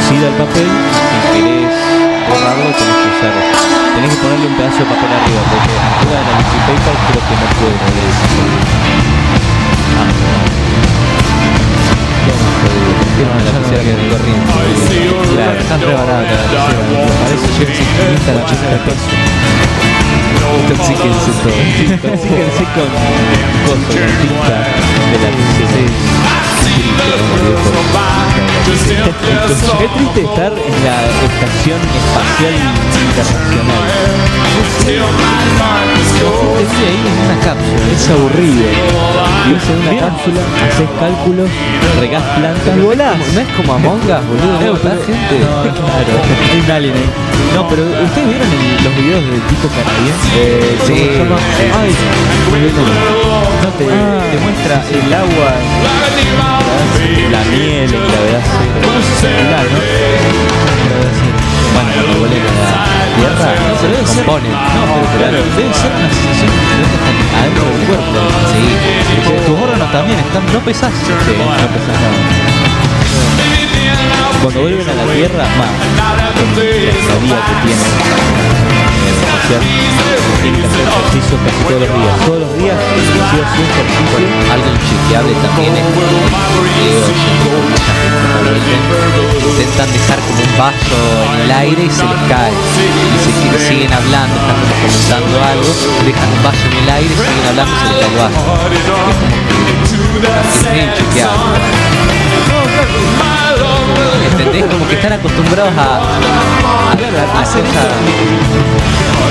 [0.00, 1.74] Se oxida el papel y querés
[2.28, 3.34] borrarlo tenés que usar...
[3.92, 7.34] Tenés que ponerle un pedazo de papel arriba, porque arriba de la paper creo que
[7.36, 8.50] no puede leer ese papel.
[10.00, 10.32] Ah.
[15.34, 16.40] Claro, Están re baratas.
[17.22, 19.21] Parece que infinita la peso.
[20.58, 21.80] Intoxíquense todos.
[21.80, 22.90] Intoxíquense con
[23.66, 24.56] con tinta
[25.10, 26.21] de la
[29.78, 30.96] Qué triste estar en la
[31.26, 32.54] Estación Espacial
[33.02, 33.82] Internacional.
[34.84, 34.92] Te
[36.86, 37.82] ahí en una cápsula.
[37.92, 38.66] Es aburrido.
[39.46, 41.48] Vives en una cápsula, haces cálculos,
[41.98, 42.76] regás plantas.
[42.76, 43.16] Y volás.
[43.34, 44.60] No es como Among Us, boludo.
[44.60, 44.72] ¿no?
[44.74, 45.34] ¿Verdad, gente?
[45.42, 46.14] No, claro,
[46.52, 47.10] hay un alien ahí.
[47.54, 50.26] No, pero ¿ustedes vieron el- los videos del tipo canadiense?
[50.36, 51.36] Eh, ¿Cómo sí, se llama?
[51.82, 51.90] Ay,
[53.62, 54.22] no te, Ah.
[54.30, 55.50] te muestra el agua
[57.30, 57.90] la miel.
[57.90, 59.78] ¿Cómo se circular, no?
[61.72, 63.48] Bueno, cuando vuelen a la Tierra,
[63.80, 64.52] se ser, componen.
[64.52, 64.58] no,
[64.94, 66.50] pero claro, debe ser una sensación
[67.36, 68.20] adentro del cuerpo.
[68.52, 68.62] Sí.
[69.46, 70.92] Tus órganos también están, no pesás.
[70.94, 72.42] Sí, no pesás nada.
[74.42, 76.50] Cuando vuelven a la Tierra, más con
[76.82, 79.62] la estadía que tienen eh, espacial,
[80.42, 82.14] tienen que hacer ejercicio casi todos los días.
[82.26, 84.18] Todos los días, sí o sí ejercicio.
[84.52, 86.18] Algo inchequeable también es vuelven,
[89.46, 90.98] intentan dejar como un vaso
[91.34, 92.50] en el aire y se les cae.
[92.50, 95.70] Y se que- siguen hablando, están como comentando algo,
[96.04, 98.42] dejan un vaso en el aire, siguen hablando y se les cae el vaso.
[98.42, 101.62] Es como que es medio inchequeable.
[104.32, 104.64] ¿Entendés?
[104.66, 107.92] Como que están acostumbrados a, a agarrar las cosas.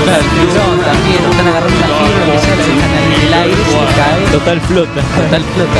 [0.02, 0.50] Claro, el
[0.82, 4.22] también, están agarrando una fibra, lo que la dejan en el aire, se cae.
[4.32, 5.02] Total flota.
[5.02, 5.80] Total flota.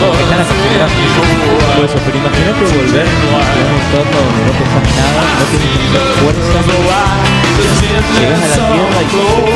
[0.00, 1.20] Como que están acostumbrados a eso.
[1.76, 6.16] Por eso, pero imagínate volver a un entorno donde no pesas nada, no tienes hacer
[6.18, 6.48] fuerza.
[8.18, 9.48] Llegas a la tierra y todo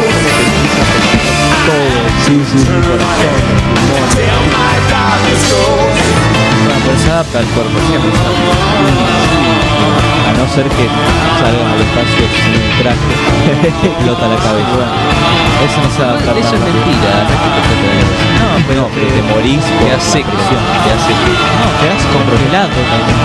[1.63, 1.95] todo,
[2.27, 3.33] sí, sí, sí, corazón,
[6.85, 8.11] pero se adapta al cuerpo siempre.
[10.53, 10.85] A no ser que
[11.41, 13.13] salgan al espacio sin traje,
[13.89, 14.85] explota la cabeza.
[15.65, 17.73] Eso no se adapta Eso es mentira, no te.
[18.37, 20.61] No, pero, pero te morís Quedas seco, presión.
[20.85, 21.25] quedas seco.
[21.57, 23.17] No, quedás congelado también.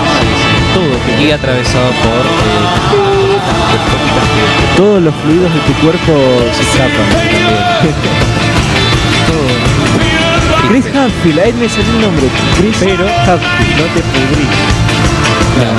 [0.72, 2.64] Todo que Y atravesado por eh,
[4.78, 6.12] Todos los fluidos de tu cuerpo
[6.56, 7.12] se escapan
[10.70, 12.26] Chris Hadfield, ahí me salió el nombre.
[12.56, 13.76] Chris Pero Hadfield.
[13.76, 14.48] no te pudrís.
[15.56, 15.76] Claro,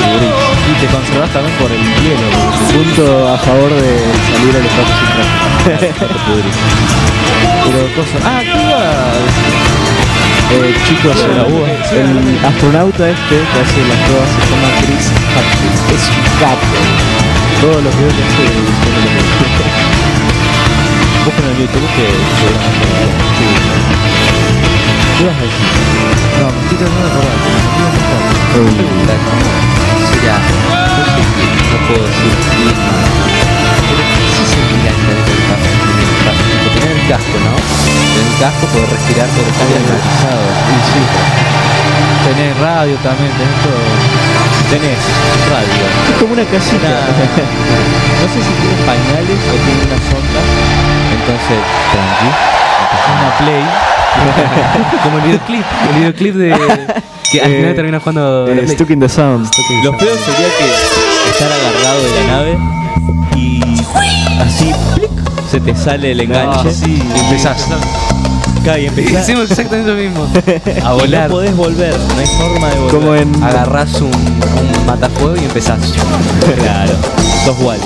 [0.00, 0.45] te pudrís.
[0.66, 2.28] Y te conservas también por el hielo.
[2.72, 3.98] Punto a favor de
[4.32, 5.94] salir al espacio sin traje.
[7.66, 8.20] Pero cosas.
[8.24, 9.56] Ah, ¿qué iba a?
[10.48, 11.66] Eh, chicos, el, la uva.
[11.90, 15.78] El astronauta este que hace las pruebas se llama Chris Hadfield.
[15.94, 16.04] Es
[16.38, 16.78] un.
[17.60, 19.70] Todos los videos que hace de lo mejor.
[21.24, 22.06] Buscan en YouTube que
[22.38, 22.86] seguramente.
[25.16, 25.64] ¿Qué vas a decir?
[26.36, 27.40] No, me estoy tratando de acordar.
[27.40, 28.20] me mostrar.
[28.52, 29.48] pregunta, ¿cómo
[30.12, 31.56] será posible?
[31.72, 37.56] No puedo decir bien, pero ¿qué se sentirá estar en el tener el casco, ¿no?
[37.56, 40.44] Tener el casco, poder respirar, poder estar climatizado.
[40.52, 41.02] Y sí.
[42.28, 43.88] Tenés radio también, tenés todo.
[44.68, 45.00] Tenés
[45.48, 45.80] radio.
[46.12, 46.92] Es como una casita.
[46.92, 50.40] No sé si tiene pañales o tiene una sonda.
[51.08, 52.30] Entonces, tranqui.
[53.16, 53.95] Una play.
[55.02, 56.56] Como el videoclip, el videoclip de...
[57.30, 58.46] Que al final termina jugando...
[58.48, 58.68] Eh.
[58.68, 59.48] Stuck in the Sound.
[59.82, 62.58] Lo peor sería que estar agarrado de la nave
[63.36, 63.60] y
[64.40, 65.10] así plic,
[65.50, 67.66] se te sale el enganche sí, y empezás.
[68.62, 69.22] Claro, y empezás.
[69.22, 70.26] Hicimos exactamente lo mismo.
[70.84, 71.28] A y volar.
[71.28, 72.94] No podés volver, no hay forma de volver.
[72.94, 73.44] Como en.
[73.44, 75.78] Agarrás un, un matafuego y empezás.
[76.56, 76.92] Claro,
[77.44, 77.82] sos Wally.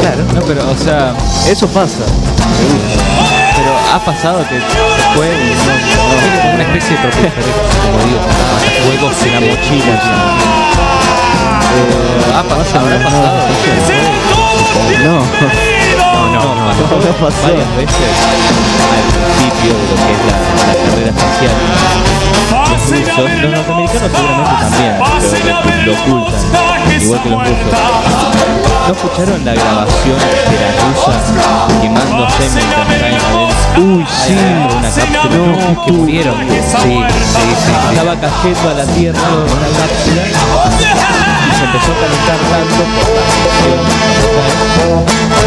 [0.00, 0.24] Claro.
[0.34, 1.14] No, pero, o sea,
[1.48, 2.04] Eso pasa.
[3.96, 4.66] Ha pasado que se
[5.14, 8.20] fue y no, no, Tiene como una especie de propulsores, como digo,
[8.52, 9.94] matafuegos en la mochila.
[11.76, 13.38] Eh, ha pasado, habrá pasado.
[15.02, 15.16] No.
[15.96, 17.42] No, no, no, pasó No pasó.
[17.42, 18.12] varias veces
[18.92, 20.36] al principio de lo que es la,
[20.66, 21.56] la carrera espacial.
[22.70, 24.92] Los rusos, los norteamericanos seguramente también,
[25.64, 26.42] pero lo, lo ocultan,
[27.00, 28.65] igual que los rusos.
[28.86, 31.12] ¿No escucharon la grabación de la rusa
[31.82, 33.84] quemándose mientras caen?
[33.84, 34.34] Uy, sí.
[34.78, 35.24] una cápsula?
[35.24, 36.34] no, que murieron.
[36.48, 37.72] Sí, sí, sí.
[37.90, 42.82] Estaba cayendo a la Tierra una cápsula y se empezó a calentar tanto
[43.62, 43.76] por
[44.36, 44.98] la presión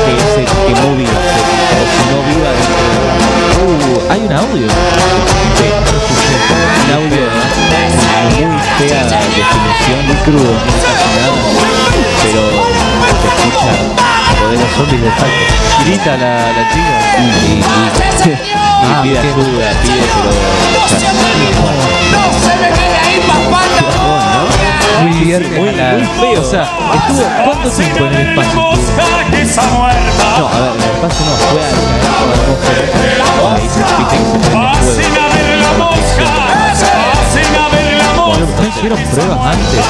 [0.05, 1.41] que se quemó viva, se
[1.79, 3.19] cocinó viva dentro de la
[3.59, 4.67] Uh, hay un audio.
[4.69, 6.37] Sí, lo escuché.
[6.85, 7.25] Un audio
[7.69, 7.81] de
[8.45, 11.39] muy fea definición, muy crudo, casi nada,
[12.23, 12.43] pero
[13.19, 13.71] se escucha
[14.39, 15.45] poder los zombies de falta.
[15.85, 16.95] Grita la, la chica.
[17.19, 18.33] Y, y, y, y
[18.81, 20.31] Ah, pide ayuda, pide, pero
[25.01, 25.59] Muy viernes.
[25.59, 25.88] muy, a la- muy
[26.19, 26.41] feo.
[26.41, 28.53] O sea, estuvo ¿cuánto tiempo en el espacio?
[30.39, 33.55] No, a ver, en el espacio no, fue al caer por la atmósfera.
[33.55, 34.55] Ahí se viste que se prende
[35.75, 36.68] fuego.
[38.39, 39.83] ¿No hicieron pruebas antes?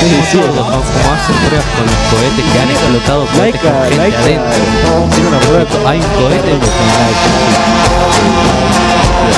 [0.00, 4.16] Sí, sí, como, como hacen pruebas con los cohetes que han explotado cohetes con gente
[4.16, 4.50] adentro.
[5.86, 6.58] Hay un cohete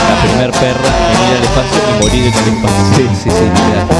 [0.09, 2.83] La primer perra en ir al espacio y morir en el espacio.
[2.97, 3.47] Sí, sí, sí.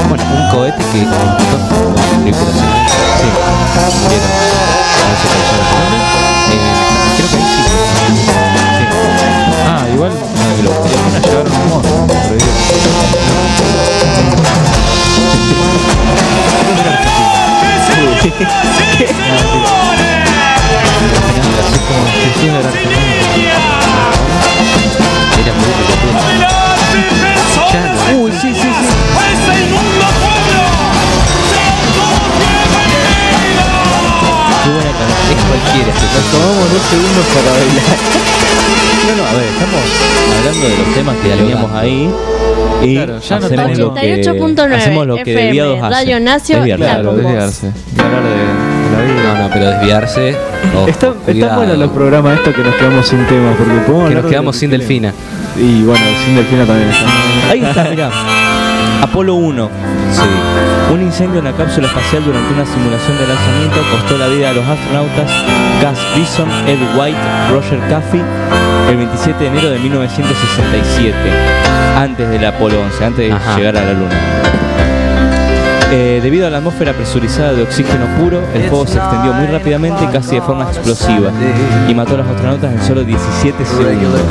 [0.09, 2.73] Bueno, un cohete que explotó con tripulación.
[3.21, 3.27] Sí,
[4.01, 4.31] murieron
[5.05, 5.69] 11 personas.
[6.49, 6.59] Eh,
[7.15, 7.61] creo que ahí sí.
[8.07, 8.23] Sí.
[9.67, 10.17] Ah, igual no,
[10.63, 12.04] lo que van a un mono.
[28.17, 28.65] Uy, sí, sí, sí.
[34.63, 35.29] Qué buena canción.
[35.29, 37.97] Es cualquiera este Nos tomamos dos segundos para bailar.
[39.05, 39.81] No, no, a ver, estamos
[40.39, 42.09] hablando de los temas que teníamos ahí.
[42.83, 45.91] Y Claro, ya no hacemos lo que, 88.9 hacemos lo que FM, desviados hacen.
[45.91, 46.83] Radio Nacio, Desviarse.
[46.85, 47.71] la Claro, desviarse.
[47.97, 49.33] Hablar de, de la vida.
[49.33, 50.35] No, no, pero desviarse.
[50.75, 51.55] ojo, Están, están cuidado.
[51.57, 53.73] buenos los programas estos que nos quedamos sin temas, porque
[54.09, 55.13] Que nos quedamos sin que delfina.
[55.57, 57.51] Y bueno, sin delfina también está.
[57.51, 58.11] Ahí está, mirá.
[59.01, 59.69] Apolo 1.
[60.11, 60.93] Sí.
[60.93, 64.53] Un incendio en la cápsula espacial durante una simulación de lanzamiento costó la vida a
[64.53, 65.29] los astronautas
[65.81, 67.17] Gus Grissom, Ed White,
[67.51, 68.21] Roger Caffey
[68.89, 71.15] el 27 de enero de 1967,
[71.97, 73.57] antes del Apolo 11, antes de Ajá.
[73.57, 74.15] llegar a la Luna.
[75.91, 80.07] Eh, debido a la atmósfera presurizada de oxígeno puro, el fuego se extendió muy rápidamente,
[80.11, 81.31] casi de forma explosiva,
[81.87, 84.21] y mató a los astronautas en solo 17 segundos.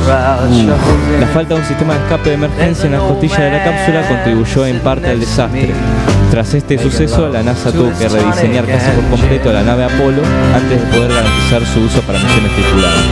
[1.21, 4.09] La falta de un sistema de escape de emergencia en las costillas de la cápsula
[4.09, 5.73] contribuyó en parte al desastre.
[6.31, 10.23] Tras este suceso, la NASA tuvo que rediseñar casi por completo la nave Apolo
[10.55, 13.05] antes de poder garantizar su uso para misiones tripuladas.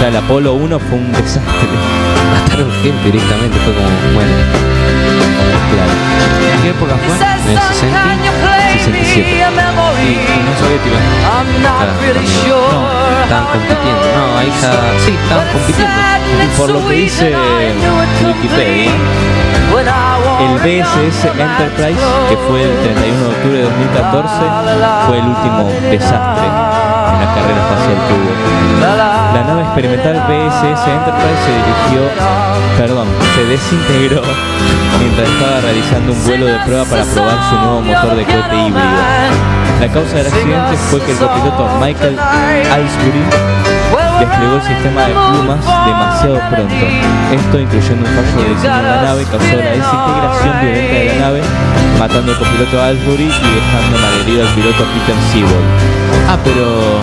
[0.00, 1.68] Ya el Apolo 1 fue un desastre.
[2.32, 3.56] Mataron gente directamente.
[3.58, 4.79] Fue como, bueno.
[6.60, 6.66] Claro.
[6.66, 7.14] ¿En qué época fue?
[7.16, 7.98] En el 60,
[8.72, 9.30] 67.
[9.30, 10.98] Y Unión Soviética.
[11.62, 12.62] No,
[13.22, 14.04] estaban compitiendo.
[14.16, 14.72] No, ahí ya.
[15.04, 15.92] Sí, estaban compitiendo.
[16.30, 17.34] Y por lo que dice
[18.26, 18.92] Wikipedia,
[20.40, 24.34] el BSS Enterprise, que fue el 31 de octubre de 2014,
[25.06, 26.46] fue el último desastre
[27.20, 28.30] en la carrera espacial hubo.
[29.34, 32.10] La nave experimental BSS Enterprise se dirigió,
[32.76, 34.22] perdón, se desintegró
[34.98, 39.00] mientras estaba realizando un vuelo de prueba para probar su nuevo motor de cohete híbrido.
[39.80, 43.24] La causa del accidente fue que el copiloto Michael Icebury
[44.20, 46.84] desplegó el sistema de plumas demasiado pronto.
[47.32, 51.20] Esto, incluyendo un fallo de diseño de la nave, causó la desintegración violenta de la
[51.20, 51.40] nave,
[51.98, 55.89] matando al copiloto Icebury y dejando malherido al piloto Peter Seabold.
[56.28, 57.00] Ah, pero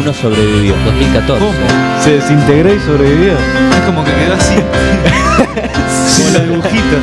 [0.00, 0.74] Uno sobrevivió.
[0.84, 1.44] 2014.
[2.02, 3.32] Se desintegró y sobrevivió.
[3.32, 4.54] es como que quedó así.
[6.16, 7.00] como los dibujitos.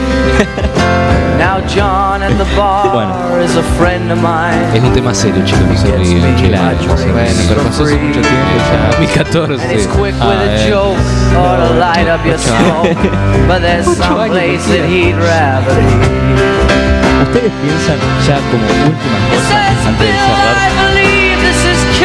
[1.37, 3.43] Now John at the bar Bueno.
[3.43, 4.63] is a friend of mine.
[4.73, 5.63] Es un tema serio, chicos.
[5.67, 6.35] No se ríen.
[6.47, 6.77] Claro,
[7.11, 8.89] Bueno, pero pasó hace mucho tiempo ya.
[8.97, 9.61] 2014.
[9.63, 10.69] And he's quick Ah, with a eh.
[10.69, 10.97] joke
[11.35, 12.95] or to light up your smoke.
[13.47, 16.55] But there's some place that he'd rather be.
[17.25, 21.14] ¿Ustedes piensan ya como últimas cosas antes de cerrar?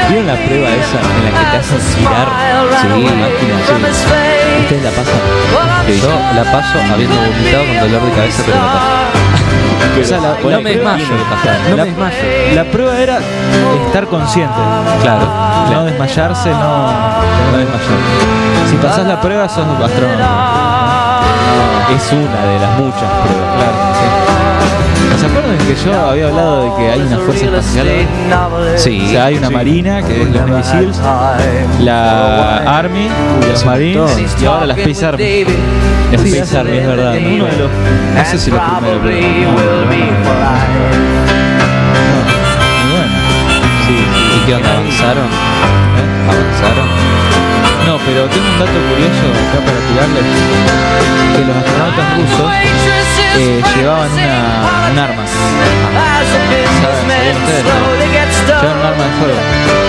[0.08, 2.28] ¿Vieron la prueba esa en la que te hacen girar
[2.80, 3.54] Sí, una máquina?
[4.60, 5.20] ¿Ustedes la pasan?
[6.00, 6.10] Yo
[6.42, 8.86] la paso habiendo vomitado con dolor de cabeza, pero la paso.
[9.94, 11.04] Pero O sea, la- no me desmayo.
[11.70, 12.16] No la, me desmayo.
[12.54, 13.18] la prueba era
[13.86, 14.54] estar consciente.
[15.02, 15.26] Claro.
[15.72, 16.86] No desmayarse, no,
[17.52, 17.98] no desmayar.
[18.70, 21.20] Si pasás la prueba, sos astronauta.
[21.96, 23.56] Es una de las muchas pruebas.
[23.56, 24.29] Claro, sí.
[25.18, 27.88] ¿Se acuerdan que yo había hablado de que hay una fuerza espacial?
[28.76, 29.02] Sí.
[29.04, 30.98] O sea, hay una marina, que es los Navy Seals,
[31.80, 33.08] la Army,
[33.50, 35.44] los Marines y ahora la Space Army.
[36.10, 37.14] La Space Army, es verdad.
[37.16, 39.16] Uno de los, no sé si los primeros, pero
[39.86, 40.50] muy bueno.
[44.36, 44.70] ¿Y qué onda?
[44.70, 45.28] ¿Avanzaron?
[46.28, 47.19] ¿Avanzaron?
[47.90, 50.22] No, pero tengo un dato curioso acá para tirarles.
[51.34, 52.46] Que los astronautas rusos
[53.36, 55.24] eh, llevaban una, un arma.
[58.46, 59.40] Llevaban un arma de fuego.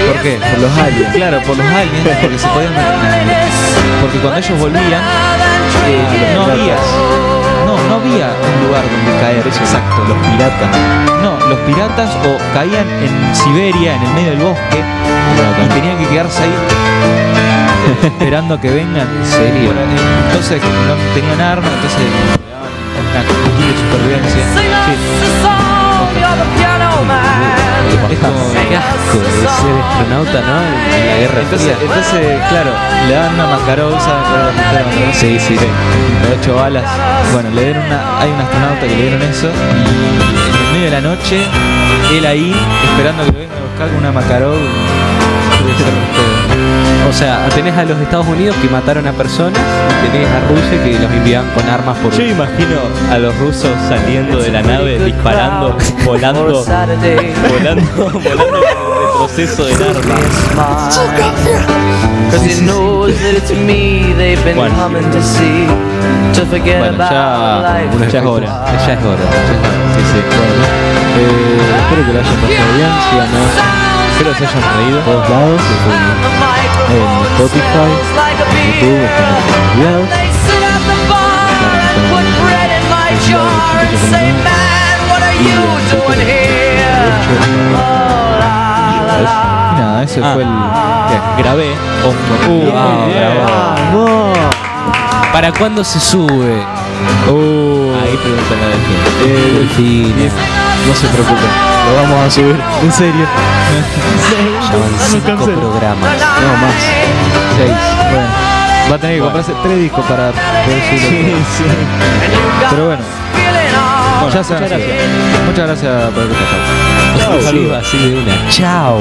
[0.07, 0.33] ¿Por qué?
[0.39, 1.13] Por los aliens.
[1.13, 2.73] Claro, por los aliens, porque se podían...
[4.01, 5.03] Porque cuando ellos volvían,
[5.85, 7.40] eh, no había...
[8.01, 10.69] Había un lugar donde caer, eso exacto, los piratas.
[11.21, 14.83] No, los piratas o caían en Siberia, en el medio del bosque,
[15.63, 16.53] y tenían que quedarse ahí
[18.03, 19.07] esperando a que vengan.
[19.07, 19.71] ¿En serio?
[20.27, 22.01] Entonces no tenían armas, entonces
[22.97, 24.45] una de supervivencia.
[24.55, 25.70] Sí.
[28.11, 30.61] Es como- Qué asco de ser astronauta, ¿no?
[30.61, 31.87] En, la Guerra entonces, Fría.
[31.87, 32.71] entonces, claro,
[33.07, 35.13] le dan una Makarov, ¿saben cuál es la?
[35.13, 35.65] Sí, sí, sí.
[35.65, 36.83] De ocho balas.
[37.33, 40.85] Bueno, le dieron una, hay un astronauta que le dieron eso y en el medio
[40.85, 41.45] de la noche,
[42.13, 42.55] él ahí,
[42.91, 44.57] esperando que lo vengan a buscar con una Makarov.
[47.09, 49.59] O sea, tenés a los Estados Unidos que mataron a personas
[50.05, 52.13] y tenés a Rusia que los envían con armas por...
[52.13, 52.77] Yo imagino
[53.11, 57.07] a los rusos saliendo de la nave, disparando, volando, volando,
[57.51, 60.15] volando con el retroceso del arma.
[64.55, 64.75] Bueno.
[68.09, 68.65] ya, es hora.
[68.87, 69.19] Ya es hora.
[69.95, 70.19] Sí, sí.
[70.37, 70.63] Bueno,
[71.17, 72.89] eh, espero que lo hayan pasado bien.
[73.09, 73.80] Síganos.
[74.21, 74.99] Espero que se hayan reído.
[75.01, 75.61] Todos lados.
[76.91, 77.01] En
[77.33, 77.89] Spotify,
[78.79, 79.43] YouTube, estamos
[79.73, 80.07] enviados.
[88.91, 90.49] Y nada, ese fue el.
[91.09, 91.41] ¿qué?
[91.41, 91.71] Grabé.
[92.03, 94.49] Uh, Ah.
[95.33, 96.63] ¿Para cuándo se sube?
[97.29, 98.97] Uh, Ahí pregúntale a Delfín.
[99.25, 100.31] Eh, Delfina.
[100.87, 101.51] no se preocupen,
[101.87, 102.57] lo vamos a subir.
[102.83, 103.25] En serio.
[104.69, 106.17] Ya van cinco programas.
[106.17, 106.75] No más.
[107.57, 107.77] seis.
[108.11, 108.29] Bueno,
[108.91, 111.37] va a tener que comprarse tres discos para poder subirlo.
[112.71, 113.03] Pero bueno,
[114.33, 114.97] ya se muchas gracias.
[115.45, 117.37] Muchas gracias por el pasado.
[117.37, 118.49] Un saludo así de una.
[118.49, 118.99] Chao.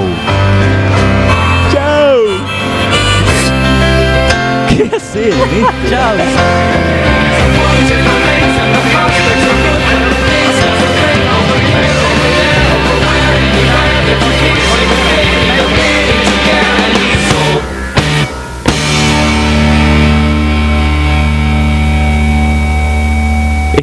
[4.68, 5.72] ¿Qué hacer en esto?
[5.90, 6.14] Chao.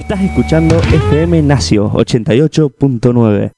[0.08, 3.52] Estás escuchando FM Nacio 88.9.